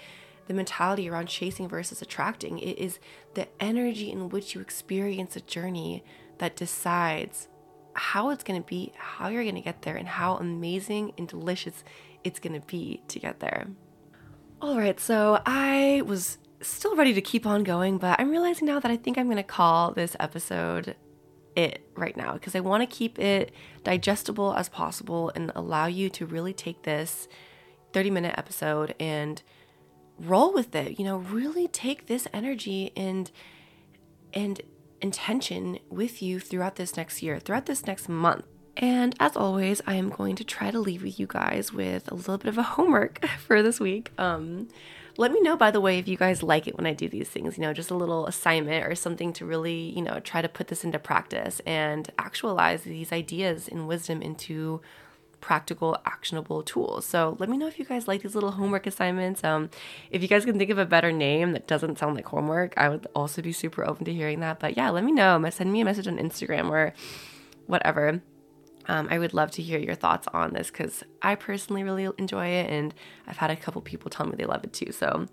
the 0.47 0.53
mentality 0.53 1.09
around 1.09 1.27
chasing 1.27 1.67
versus 1.67 2.01
attracting. 2.01 2.59
It 2.59 2.77
is 2.77 2.99
the 3.33 3.47
energy 3.59 4.11
in 4.11 4.29
which 4.29 4.55
you 4.55 4.61
experience 4.61 5.35
a 5.35 5.41
journey 5.41 6.03
that 6.37 6.55
decides 6.55 7.49
how 7.97 8.29
it's 8.29 8.43
going 8.43 8.61
to 8.61 8.67
be, 8.67 8.93
how 8.97 9.27
you're 9.27 9.43
going 9.43 9.55
to 9.55 9.61
get 9.61 9.81
there, 9.81 9.95
and 9.95 10.07
how 10.07 10.35
amazing 10.35 11.13
and 11.17 11.27
delicious 11.27 11.83
it's 12.23 12.39
going 12.39 12.59
to 12.59 12.65
be 12.67 13.01
to 13.07 13.19
get 13.19 13.39
there. 13.39 13.67
All 14.61 14.77
right, 14.77 14.99
so 14.99 15.41
I 15.45 16.01
was 16.05 16.37
still 16.61 16.95
ready 16.95 17.13
to 17.13 17.21
keep 17.21 17.45
on 17.45 17.63
going, 17.63 17.97
but 17.97 18.19
I'm 18.19 18.29
realizing 18.29 18.67
now 18.67 18.79
that 18.79 18.91
I 18.91 18.97
think 18.97 19.17
I'm 19.17 19.25
going 19.25 19.37
to 19.37 19.43
call 19.43 19.91
this 19.91 20.15
episode 20.19 20.95
it 21.55 21.89
right 21.95 22.15
now 22.15 22.33
because 22.33 22.55
I 22.55 22.59
want 22.59 22.87
to 22.87 22.95
keep 22.95 23.17
it 23.17 23.51
digestible 23.83 24.53
as 24.53 24.69
possible 24.69 25.31
and 25.35 25.51
allow 25.55 25.87
you 25.87 26.09
to 26.11 26.25
really 26.25 26.53
take 26.53 26.83
this 26.83 27.27
30 27.93 28.11
minute 28.11 28.35
episode 28.37 28.93
and 28.99 29.41
roll 30.19 30.53
with 30.53 30.75
it. 30.75 30.99
You 30.99 31.05
know, 31.05 31.17
really 31.17 31.67
take 31.67 32.05
this 32.05 32.27
energy 32.31 32.91
and 32.95 33.31
and 34.33 34.61
intention 35.01 35.79
with 35.89 36.21
you 36.21 36.39
throughout 36.39 36.75
this 36.75 36.97
next 36.97 37.21
year, 37.21 37.39
throughout 37.39 37.65
this 37.65 37.85
next 37.85 38.09
month. 38.09 38.45
And 38.75 39.15
as 39.19 39.35
always, 39.35 39.81
I 39.87 39.95
am 39.95 40.09
going 40.09 40.35
to 40.35 40.43
try 40.43 40.69
to 40.69 40.79
leave 40.79 41.01
with 41.01 41.19
you 41.19 41.25
guys 41.25 41.73
with 41.73 42.11
a 42.11 42.15
little 42.15 42.37
bit 42.37 42.47
of 42.49 42.57
a 42.57 42.63
homework 42.63 43.25
for 43.39 43.63
this 43.63 43.79
week. 43.79 44.11
Um, 44.17 44.67
let 45.17 45.31
me 45.31 45.41
know, 45.41 45.57
by 45.57 45.71
the 45.71 45.81
way, 45.81 45.97
if 45.97 46.07
you 46.07 46.15
guys 46.15 46.43
like 46.43 46.67
it 46.67 46.77
when 46.77 46.85
I 46.85 46.93
do 46.93 47.09
these 47.09 47.27
things, 47.27 47.57
you 47.57 47.63
know, 47.63 47.73
just 47.73 47.89
a 47.89 47.95
little 47.95 48.27
assignment 48.27 48.85
or 48.85 48.93
something 48.93 49.33
to 49.33 49.45
really, 49.45 49.91
you 49.95 50.03
know, 50.03 50.19
try 50.19 50.43
to 50.43 50.49
put 50.49 50.67
this 50.67 50.83
into 50.83 50.99
practice 50.99 51.59
and 51.65 52.11
actualize 52.19 52.83
these 52.83 53.11
ideas 53.11 53.67
and 53.67 53.87
wisdom 53.87 54.21
into 54.21 54.79
practical, 55.41 55.97
actionable 56.05 56.63
tools. 56.63 57.05
So 57.05 57.35
let 57.39 57.49
me 57.49 57.57
know 57.57 57.67
if 57.67 57.79
you 57.79 57.85
guys 57.85 58.07
like 58.07 58.23
these 58.23 58.35
little 58.35 58.51
homework 58.51 58.87
assignments. 58.87 59.43
Um, 59.43 59.69
if 60.11 60.21
you 60.21 60.27
guys 60.27 60.45
can 60.45 60.57
think 60.57 60.71
of 60.71 60.77
a 60.77 60.85
better 60.85 61.11
name 61.11 61.53
that 61.53 61.67
doesn't 61.67 61.99
sound 61.99 62.15
like 62.15 62.25
homework, 62.25 62.73
I 62.77 62.89
would 62.89 63.07
also 63.15 63.41
be 63.41 63.51
super 63.51 63.87
open 63.87 64.05
to 64.05 64.13
hearing 64.13 64.39
that. 64.41 64.59
But 64.59 64.77
yeah, 64.77 64.89
let 64.89 65.03
me 65.03 65.11
know. 65.11 65.43
Send 65.49 65.71
me 65.71 65.81
a 65.81 65.85
message 65.85 66.07
on 66.07 66.17
Instagram 66.17 66.69
or 66.69 66.93
whatever. 67.67 68.21
Um, 68.87 69.07
I 69.11 69.19
would 69.19 69.33
love 69.33 69.51
to 69.51 69.61
hear 69.61 69.79
your 69.79 69.95
thoughts 69.95 70.27
on 70.33 70.53
this 70.53 70.67
because 70.67 71.03
I 71.21 71.35
personally 71.35 71.83
really 71.83 72.07
enjoy 72.17 72.47
it, 72.47 72.69
and 72.69 72.93
I've 73.27 73.37
had 73.37 73.51
a 73.51 73.55
couple 73.55 73.81
people 73.81 74.09
tell 74.09 74.25
me 74.25 74.35
they 74.37 74.45
love 74.45 74.63
it 74.63 74.71
too. 74.71 74.91
So, 74.93 75.27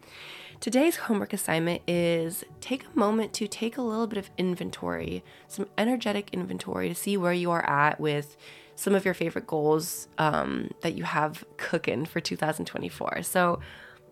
today's 0.58 0.96
homework 0.96 1.32
assignment 1.32 1.82
is 1.86 2.44
take 2.60 2.84
a 2.84 2.98
moment 2.98 3.32
to 3.34 3.46
take 3.46 3.76
a 3.76 3.82
little 3.82 4.08
bit 4.08 4.18
of 4.18 4.30
inventory, 4.36 5.22
some 5.46 5.68
energetic 5.78 6.30
inventory 6.32 6.88
to 6.88 6.94
see 6.94 7.16
where 7.16 7.32
you 7.32 7.50
are 7.52 7.64
at 7.68 8.00
with 8.00 8.36
some 8.76 8.94
of 8.94 9.04
your 9.04 9.14
favorite 9.14 9.46
goals 9.46 10.08
um, 10.18 10.70
that 10.80 10.94
you 10.94 11.04
have 11.04 11.44
cooking 11.56 12.04
for 12.04 12.20
2024. 12.20 13.22
So 13.22 13.60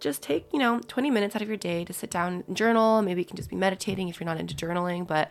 just 0.01 0.23
take, 0.23 0.47
you 0.53 0.59
know, 0.59 0.81
20 0.87 1.11
minutes 1.11 1.37
out 1.37 1.43
of 1.43 1.49
your 1.49 1.57
day 1.57 1.85
to 1.85 1.93
sit 1.93 2.11
down 2.11 2.45
and 2.47 2.57
journal. 2.57 3.03
Maybe 3.03 3.21
you 3.21 3.25
can 3.25 3.37
just 3.37 3.51
be 3.51 3.57
meditating 3.57 4.09
if 4.09 4.21
you're 4.21 4.27
not 4.27 4.39
into 4.39 4.55
journaling, 4.55 5.07
but 5.07 5.31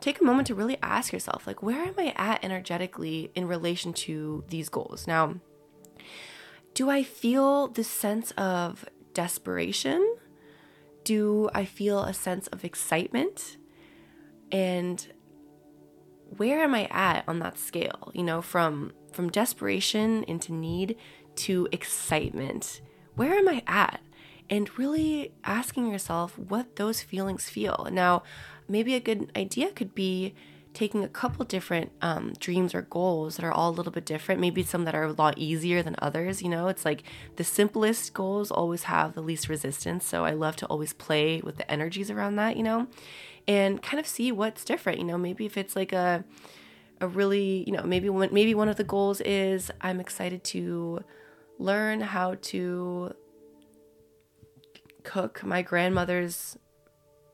take 0.00 0.20
a 0.20 0.24
moment 0.24 0.46
to 0.48 0.54
really 0.54 0.76
ask 0.82 1.12
yourself, 1.12 1.46
like, 1.46 1.62
where 1.62 1.82
am 1.82 1.94
I 1.98 2.12
at 2.16 2.44
energetically 2.44 3.30
in 3.34 3.46
relation 3.46 3.92
to 3.94 4.44
these 4.48 4.68
goals? 4.68 5.06
Now, 5.06 5.34
do 6.74 6.90
I 6.90 7.02
feel 7.02 7.68
this 7.68 7.88
sense 7.88 8.30
of 8.32 8.84
desperation? 9.14 10.16
Do 11.04 11.48
I 11.54 11.64
feel 11.64 12.02
a 12.02 12.14
sense 12.14 12.46
of 12.48 12.64
excitement? 12.64 13.56
And 14.52 15.06
where 16.36 16.62
am 16.62 16.74
I 16.74 16.86
at 16.90 17.24
on 17.26 17.38
that 17.40 17.58
scale? 17.58 18.10
You 18.14 18.22
know, 18.22 18.42
from 18.42 18.92
from 19.12 19.30
desperation 19.30 20.24
into 20.24 20.52
need 20.52 20.96
to 21.36 21.68
excitement. 21.72 22.80
Where 23.14 23.34
am 23.34 23.48
I 23.48 23.62
at? 23.66 24.00
And 24.50 24.76
really 24.78 25.32
asking 25.44 25.90
yourself 25.90 26.38
what 26.38 26.76
those 26.76 27.02
feelings 27.02 27.48
feel. 27.48 27.88
Now, 27.90 28.22
maybe 28.68 28.94
a 28.94 29.00
good 29.00 29.30
idea 29.36 29.72
could 29.72 29.94
be 29.94 30.34
taking 30.74 31.02
a 31.02 31.08
couple 31.08 31.44
different 31.44 31.90
um, 32.02 32.32
dreams 32.38 32.74
or 32.74 32.82
goals 32.82 33.36
that 33.36 33.44
are 33.44 33.52
all 33.52 33.70
a 33.70 33.72
little 33.72 33.90
bit 33.90 34.04
different. 34.04 34.40
Maybe 34.40 34.62
some 34.62 34.84
that 34.84 34.94
are 34.94 35.04
a 35.04 35.12
lot 35.12 35.36
easier 35.36 35.82
than 35.82 35.96
others. 35.98 36.42
You 36.42 36.48
know, 36.48 36.68
it's 36.68 36.84
like 36.84 37.02
the 37.36 37.44
simplest 37.44 38.14
goals 38.14 38.50
always 38.50 38.84
have 38.84 39.14
the 39.14 39.20
least 39.20 39.48
resistance. 39.48 40.04
So 40.04 40.24
I 40.24 40.32
love 40.32 40.56
to 40.56 40.66
always 40.66 40.92
play 40.92 41.40
with 41.40 41.56
the 41.56 41.70
energies 41.70 42.10
around 42.10 42.36
that, 42.36 42.56
you 42.56 42.62
know, 42.62 42.86
and 43.48 43.82
kind 43.82 43.98
of 43.98 44.06
see 44.06 44.30
what's 44.30 44.64
different. 44.64 45.00
You 45.00 45.06
know, 45.06 45.18
maybe 45.18 45.46
if 45.46 45.56
it's 45.56 45.74
like 45.74 45.92
a 45.92 46.22
a 47.00 47.08
really, 47.08 47.64
you 47.66 47.72
know, 47.72 47.82
maybe 47.82 48.08
one, 48.08 48.28
maybe 48.32 48.54
one 48.54 48.68
of 48.68 48.76
the 48.76 48.84
goals 48.84 49.20
is 49.22 49.70
I'm 49.80 50.00
excited 50.00 50.44
to 50.44 51.04
learn 51.58 52.00
how 52.00 52.34
to 52.42 53.14
cook 55.04 55.44
my 55.44 55.62
grandmother's 55.62 56.58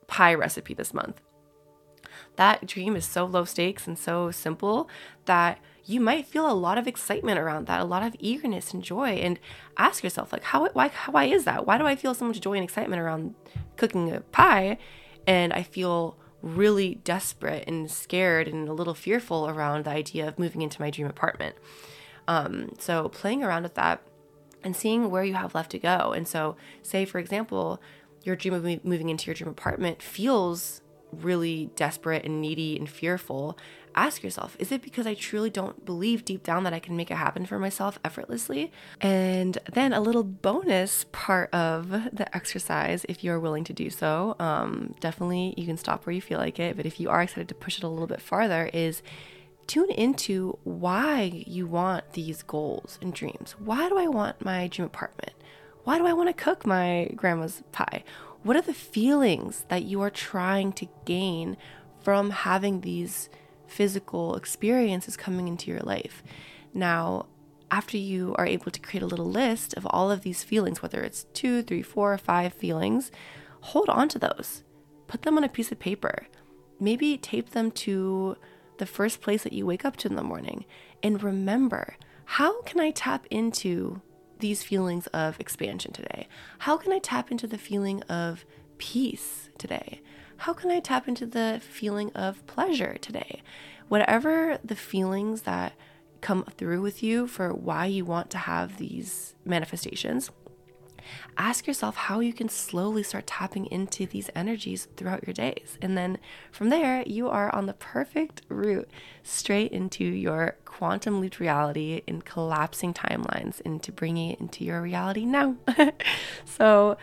pie 0.06 0.34
recipe 0.34 0.74
this 0.74 0.94
month. 0.94 1.20
That 2.36 2.66
dream 2.66 2.94
is 2.94 3.04
so 3.04 3.24
low 3.24 3.44
stakes 3.44 3.86
and 3.86 3.98
so 3.98 4.30
simple 4.30 4.88
that 5.24 5.58
you 5.86 6.00
might 6.00 6.26
feel 6.26 6.50
a 6.50 6.52
lot 6.52 6.78
of 6.78 6.86
excitement 6.86 7.38
around 7.38 7.66
that, 7.66 7.80
a 7.80 7.84
lot 7.84 8.02
of 8.02 8.14
eagerness 8.18 8.72
and 8.72 8.82
joy, 8.82 9.10
and 9.10 9.38
ask 9.76 10.02
yourself, 10.02 10.32
like, 10.32 10.44
how, 10.44 10.68
why, 10.68 10.90
why 11.10 11.24
is 11.24 11.44
that? 11.44 11.66
Why 11.66 11.78
do 11.78 11.86
I 11.86 11.96
feel 11.96 12.14
so 12.14 12.24
much 12.24 12.40
joy 12.40 12.54
and 12.54 12.64
excitement 12.64 13.00
around 13.00 13.34
cooking 13.76 14.12
a 14.12 14.20
pie? 14.20 14.78
And 15.26 15.52
I 15.52 15.62
feel 15.62 16.16
really 16.42 16.96
desperate 16.96 17.64
and 17.66 17.90
scared 17.90 18.46
and 18.46 18.68
a 18.68 18.72
little 18.72 18.94
fearful 18.94 19.48
around 19.48 19.84
the 19.84 19.90
idea 19.90 20.28
of 20.28 20.38
moving 20.38 20.62
into 20.62 20.80
my 20.80 20.90
dream 20.90 21.06
apartment. 21.06 21.56
Um, 22.28 22.72
so, 22.78 23.08
playing 23.08 23.42
around 23.42 23.62
with 23.62 23.74
that 23.74 24.02
and 24.62 24.74
seeing 24.74 25.10
where 25.10 25.24
you 25.24 25.34
have 25.34 25.54
left 25.54 25.70
to 25.72 25.78
go. 25.78 26.12
And 26.12 26.26
so, 26.26 26.56
say, 26.82 27.04
for 27.04 27.18
example, 27.18 27.80
your 28.22 28.36
dream 28.36 28.54
of 28.54 28.64
moving 28.84 29.10
into 29.10 29.26
your 29.26 29.34
dream 29.34 29.50
apartment 29.50 30.02
feels 30.02 30.80
really 31.22 31.70
desperate 31.76 32.24
and 32.24 32.40
needy 32.40 32.76
and 32.76 32.88
fearful, 32.88 33.58
ask 33.94 34.22
yourself 34.22 34.56
is 34.58 34.72
it 34.72 34.82
because 34.82 35.06
I 35.06 35.14
truly 35.14 35.50
don't 35.50 35.84
believe 35.84 36.24
deep 36.24 36.42
down 36.42 36.64
that 36.64 36.72
I 36.72 36.80
can 36.80 36.96
make 36.96 37.10
it 37.10 37.16
happen 37.16 37.46
for 37.46 37.58
myself 37.58 37.98
effortlessly? 38.04 38.72
And 39.00 39.58
then 39.72 39.92
a 39.92 40.00
little 40.00 40.24
bonus 40.24 41.06
part 41.12 41.52
of 41.54 41.90
the 42.12 42.34
exercise, 42.34 43.04
if 43.08 43.22
you're 43.22 43.40
willing 43.40 43.64
to 43.64 43.72
do 43.72 43.90
so, 43.90 44.36
um, 44.38 44.94
definitely 45.00 45.54
you 45.56 45.66
can 45.66 45.76
stop 45.76 46.06
where 46.06 46.14
you 46.14 46.20
feel 46.20 46.38
like 46.38 46.58
it. 46.58 46.76
But 46.76 46.86
if 46.86 47.00
you 47.00 47.10
are 47.10 47.22
excited 47.22 47.48
to 47.48 47.54
push 47.54 47.78
it 47.78 47.84
a 47.84 47.88
little 47.88 48.06
bit 48.06 48.20
farther, 48.20 48.70
is 48.72 49.02
tune 49.66 49.90
into 49.90 50.58
why 50.64 51.44
you 51.46 51.66
want 51.66 52.12
these 52.12 52.42
goals 52.42 52.98
and 53.00 53.14
dreams. 53.14 53.54
Why 53.58 53.88
do 53.88 53.98
I 53.98 54.08
want 54.08 54.44
my 54.44 54.68
dream 54.68 54.86
apartment? 54.86 55.32
Why 55.84 55.98
do 55.98 56.06
I 56.06 56.12
want 56.14 56.28
to 56.28 56.32
cook 56.32 56.66
my 56.66 57.10
grandma's 57.14 57.62
pie? 57.72 58.04
What 58.44 58.56
are 58.56 58.62
the 58.62 58.74
feelings 58.74 59.64
that 59.68 59.84
you 59.84 60.02
are 60.02 60.10
trying 60.10 60.74
to 60.74 60.86
gain 61.06 61.56
from 62.02 62.28
having 62.28 62.82
these 62.82 63.30
physical 63.66 64.36
experiences 64.36 65.16
coming 65.16 65.48
into 65.48 65.70
your 65.70 65.80
life? 65.80 66.22
Now, 66.74 67.24
after 67.70 67.96
you 67.96 68.34
are 68.36 68.44
able 68.44 68.70
to 68.70 68.80
create 68.80 69.02
a 69.02 69.06
little 69.06 69.30
list 69.30 69.72
of 69.78 69.86
all 69.86 70.10
of 70.10 70.20
these 70.20 70.42
feelings, 70.42 70.82
whether 70.82 71.00
it's 71.00 71.24
two, 71.32 71.62
three, 71.62 71.80
four, 71.80 72.12
or 72.12 72.18
five 72.18 72.52
feelings, 72.52 73.10
hold 73.62 73.88
on 73.88 74.10
to 74.10 74.18
those. 74.18 74.62
Put 75.06 75.22
them 75.22 75.38
on 75.38 75.44
a 75.44 75.48
piece 75.48 75.72
of 75.72 75.78
paper. 75.78 76.26
Maybe 76.78 77.16
tape 77.16 77.50
them 77.50 77.70
to 77.70 78.36
the 78.76 78.84
first 78.84 79.22
place 79.22 79.42
that 79.44 79.54
you 79.54 79.64
wake 79.64 79.86
up 79.86 79.96
to 79.96 80.08
in 80.08 80.16
the 80.16 80.22
morning. 80.22 80.66
And 81.02 81.22
remember, 81.22 81.96
how 82.26 82.60
can 82.62 82.78
I 82.78 82.90
tap 82.90 83.26
into 83.30 84.02
these 84.38 84.62
feelings 84.62 85.06
of 85.08 85.38
expansion 85.40 85.92
today? 85.92 86.28
How 86.60 86.76
can 86.76 86.92
I 86.92 86.98
tap 86.98 87.30
into 87.30 87.46
the 87.46 87.58
feeling 87.58 88.02
of 88.04 88.44
peace 88.78 89.48
today? 89.58 90.00
How 90.38 90.52
can 90.52 90.70
I 90.70 90.80
tap 90.80 91.08
into 91.08 91.26
the 91.26 91.60
feeling 91.62 92.10
of 92.12 92.46
pleasure 92.46 92.96
today? 93.00 93.42
Whatever 93.88 94.58
the 94.64 94.74
feelings 94.74 95.42
that 95.42 95.74
come 96.20 96.44
through 96.56 96.80
with 96.80 97.02
you 97.02 97.26
for 97.26 97.52
why 97.52 97.86
you 97.86 98.04
want 98.04 98.30
to 98.30 98.38
have 98.38 98.78
these 98.78 99.34
manifestations, 99.44 100.30
ask 101.36 101.66
yourself 101.66 101.96
how 101.96 102.20
you 102.20 102.32
can 102.32 102.48
slowly 102.48 103.02
start 103.02 103.26
tapping 103.26 103.66
into 103.66 104.06
these 104.06 104.30
energies 104.34 104.88
throughout 104.96 105.26
your 105.26 105.34
days. 105.34 105.78
And 105.80 105.96
then 105.96 106.18
from 106.52 106.68
there, 106.70 107.02
you 107.06 107.28
are 107.28 107.54
on 107.54 107.66
the 107.66 107.74
perfect 107.74 108.42
route 108.48 108.88
straight 109.22 109.72
into 109.72 110.04
your 110.04 110.56
quantum 110.64 111.20
leap 111.20 111.38
reality 111.38 112.02
in 112.06 112.22
collapsing 112.22 112.94
timelines 112.94 113.60
into 113.62 113.92
bringing 113.92 114.30
it 114.32 114.40
into 114.40 114.64
your 114.64 114.80
reality 114.82 115.24
now. 115.24 115.56
so, 116.44 116.96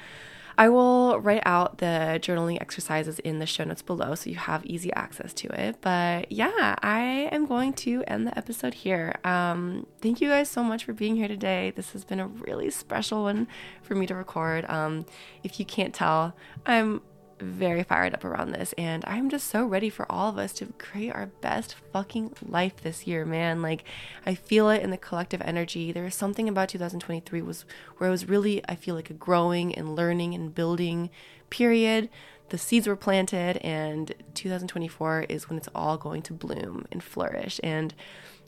I 0.61 0.69
will 0.69 1.19
write 1.19 1.41
out 1.43 1.79
the 1.79 2.19
journaling 2.21 2.61
exercises 2.61 3.17
in 3.17 3.39
the 3.39 3.47
show 3.47 3.63
notes 3.63 3.81
below 3.81 4.13
so 4.13 4.29
you 4.29 4.35
have 4.35 4.63
easy 4.63 4.93
access 4.93 5.33
to 5.33 5.47
it. 5.47 5.77
But 5.81 6.31
yeah, 6.31 6.75
I 6.83 7.29
am 7.31 7.47
going 7.47 7.73
to 7.85 8.03
end 8.05 8.27
the 8.27 8.37
episode 8.37 8.75
here. 8.75 9.15
Um, 9.23 9.87
thank 10.03 10.21
you 10.21 10.29
guys 10.29 10.49
so 10.49 10.61
much 10.63 10.83
for 10.83 10.93
being 10.93 11.15
here 11.15 11.27
today. 11.27 11.73
This 11.75 11.93
has 11.93 12.03
been 12.03 12.19
a 12.19 12.27
really 12.27 12.69
special 12.69 13.23
one 13.23 13.47
for 13.81 13.95
me 13.95 14.05
to 14.05 14.13
record. 14.13 14.69
Um, 14.69 15.07
if 15.43 15.59
you 15.59 15.65
can't 15.65 15.95
tell, 15.95 16.35
I'm 16.63 17.01
very 17.41 17.83
fired 17.83 18.13
up 18.13 18.23
around 18.23 18.51
this 18.51 18.73
and 18.77 19.03
I'm 19.05 19.29
just 19.29 19.47
so 19.47 19.65
ready 19.65 19.89
for 19.89 20.09
all 20.11 20.29
of 20.29 20.37
us 20.37 20.53
to 20.53 20.67
create 20.77 21.13
our 21.13 21.27
best 21.41 21.75
fucking 21.91 22.33
life 22.47 22.77
this 22.77 23.07
year, 23.07 23.25
man. 23.25 23.61
Like 23.61 23.83
I 24.25 24.35
feel 24.35 24.69
it 24.69 24.81
in 24.81 24.91
the 24.91 24.97
collective 24.97 25.41
energy. 25.43 25.91
There 25.91 26.03
was 26.03 26.15
something 26.15 26.47
about 26.47 26.69
2023 26.69 27.41
was 27.41 27.65
where 27.97 28.07
it 28.07 28.11
was 28.11 28.29
really 28.29 28.63
I 28.67 28.75
feel 28.75 28.95
like 28.95 29.09
a 29.09 29.13
growing 29.13 29.73
and 29.75 29.95
learning 29.95 30.33
and 30.33 30.53
building 30.53 31.09
period. 31.49 32.09
The 32.49 32.57
seeds 32.57 32.87
were 32.87 32.95
planted 32.95 33.57
and 33.57 34.13
2024 34.33 35.25
is 35.29 35.49
when 35.49 35.57
it's 35.57 35.69
all 35.73 35.97
going 35.97 36.21
to 36.23 36.33
bloom 36.33 36.85
and 36.91 37.03
flourish 37.03 37.59
and 37.63 37.93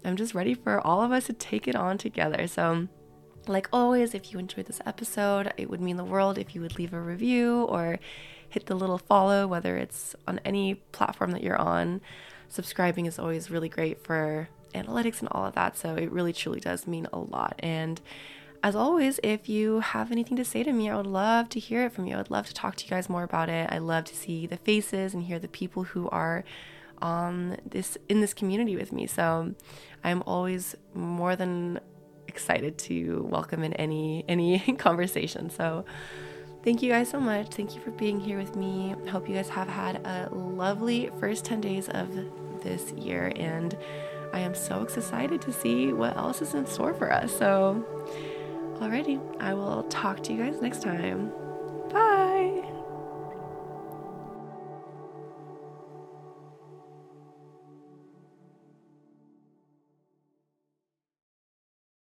I'm 0.06 0.17
just 0.17 0.34
ready 0.34 0.53
for 0.53 0.86
all 0.86 1.01
of 1.01 1.12
us 1.12 1.27
to 1.27 1.34
take 1.34 1.67
it 1.67 1.75
on 1.75 1.97
together. 1.97 2.47
So 2.47 2.88
like 3.47 3.67
always, 3.73 4.13
if 4.13 4.32
you 4.32 4.39
enjoyed 4.39 4.65
this 4.65 4.82
episode, 4.86 5.53
it 5.58 5.69
would 5.69 5.82
mean 5.82 5.97
the 5.97 6.03
world 6.03 6.38
if 6.38 6.56
you 6.56 6.62
would 6.62 6.77
leave 6.77 6.93
a 6.93 6.99
review 6.99 7.63
or 7.63 7.99
hit 8.53 8.67
the 8.67 8.75
little 8.75 8.99
follow, 8.99 9.47
whether 9.47 9.77
it's 9.77 10.15
on 10.27 10.39
any 10.45 10.75
platform 10.75 11.31
that 11.31 11.43
you're 11.43 11.59
on. 11.59 12.01
Subscribing 12.49 13.07
is 13.07 13.17
always 13.17 13.49
really 13.49 13.69
great 13.69 14.03
for 14.03 14.47
analytics 14.75 15.19
and 15.21 15.29
all 15.31 15.45
of 15.45 15.55
that. 15.55 15.75
So 15.75 15.95
it 15.95 16.11
really 16.11 16.33
truly 16.33 16.59
does 16.59 16.85
mean 16.85 17.07
a 17.11 17.17
lot. 17.17 17.55
And 17.59 17.99
as 18.61 18.75
always, 18.75 19.19
if 19.23 19.49
you 19.49 19.79
have 19.79 20.11
anything 20.11 20.37
to 20.37 20.45
say 20.45 20.63
to 20.63 20.71
me, 20.71 20.89
I 20.89 20.95
would 20.95 21.07
love 21.07 21.49
to 21.49 21.59
hear 21.59 21.85
it 21.85 21.93
from 21.93 22.05
you. 22.05 22.13
I 22.13 22.17
would 22.17 22.31
love 22.31 22.45
to 22.47 22.53
talk 22.53 22.75
to 22.77 22.85
you 22.85 22.89
guys 22.91 23.09
more 23.09 23.23
about 23.23 23.49
it. 23.49 23.69
I 23.71 23.79
love 23.79 24.05
to 24.05 24.15
see 24.15 24.45
the 24.45 24.57
faces 24.57 25.13
and 25.13 25.23
hear 25.23 25.39
the 25.39 25.47
people 25.47 25.83
who 25.83 26.07
are 26.09 26.43
on 27.01 27.57
this 27.69 27.97
in 28.07 28.21
this 28.21 28.33
community 28.33 28.75
with 28.75 28.93
me. 28.93 29.07
So 29.07 29.55
I'm 30.03 30.23
always 30.25 30.75
more 30.93 31.35
than 31.35 31.79
excited 32.27 32.77
to 32.77 33.27
welcome 33.29 33.63
in 33.63 33.73
any 33.73 34.23
any 34.29 34.59
conversation. 34.77 35.49
So 35.49 35.83
Thank 36.63 36.82
you 36.82 36.89
guys 36.89 37.10
so 37.10 37.19
much. 37.19 37.48
Thank 37.50 37.75
you 37.75 37.81
for 37.81 37.92
being 37.92 38.21
here 38.21 38.37
with 38.37 38.56
me. 38.56 38.96
Hope 39.12 39.27
you 39.27 39.35
guys 39.35 39.50
have 39.50 39.67
had 39.67 39.98
a 40.08 40.29
lovely 40.31 41.10
first 41.19 41.44
10 41.44 41.60
days 41.60 41.90
of 41.90 42.10
this 42.63 42.92
year, 42.94 43.33
and 43.35 43.77
I 44.31 44.40
am 44.40 44.56
so 44.56 44.81
excited 44.81 45.42
to 45.42 45.52
see 45.52 45.92
what 45.92 46.15
else 46.15 46.42
is 46.42 46.54
in 46.54 46.65
store 46.65 46.94
for 46.94 47.12
us. 47.12 47.37
So, 47.37 47.85
alrighty, 48.75 49.19
I 49.42 49.54
will 49.54 49.83
talk 49.83 50.23
to 50.23 50.33
you 50.33 50.42
guys 50.42 50.62
next 50.62 50.81
time. 50.81 51.33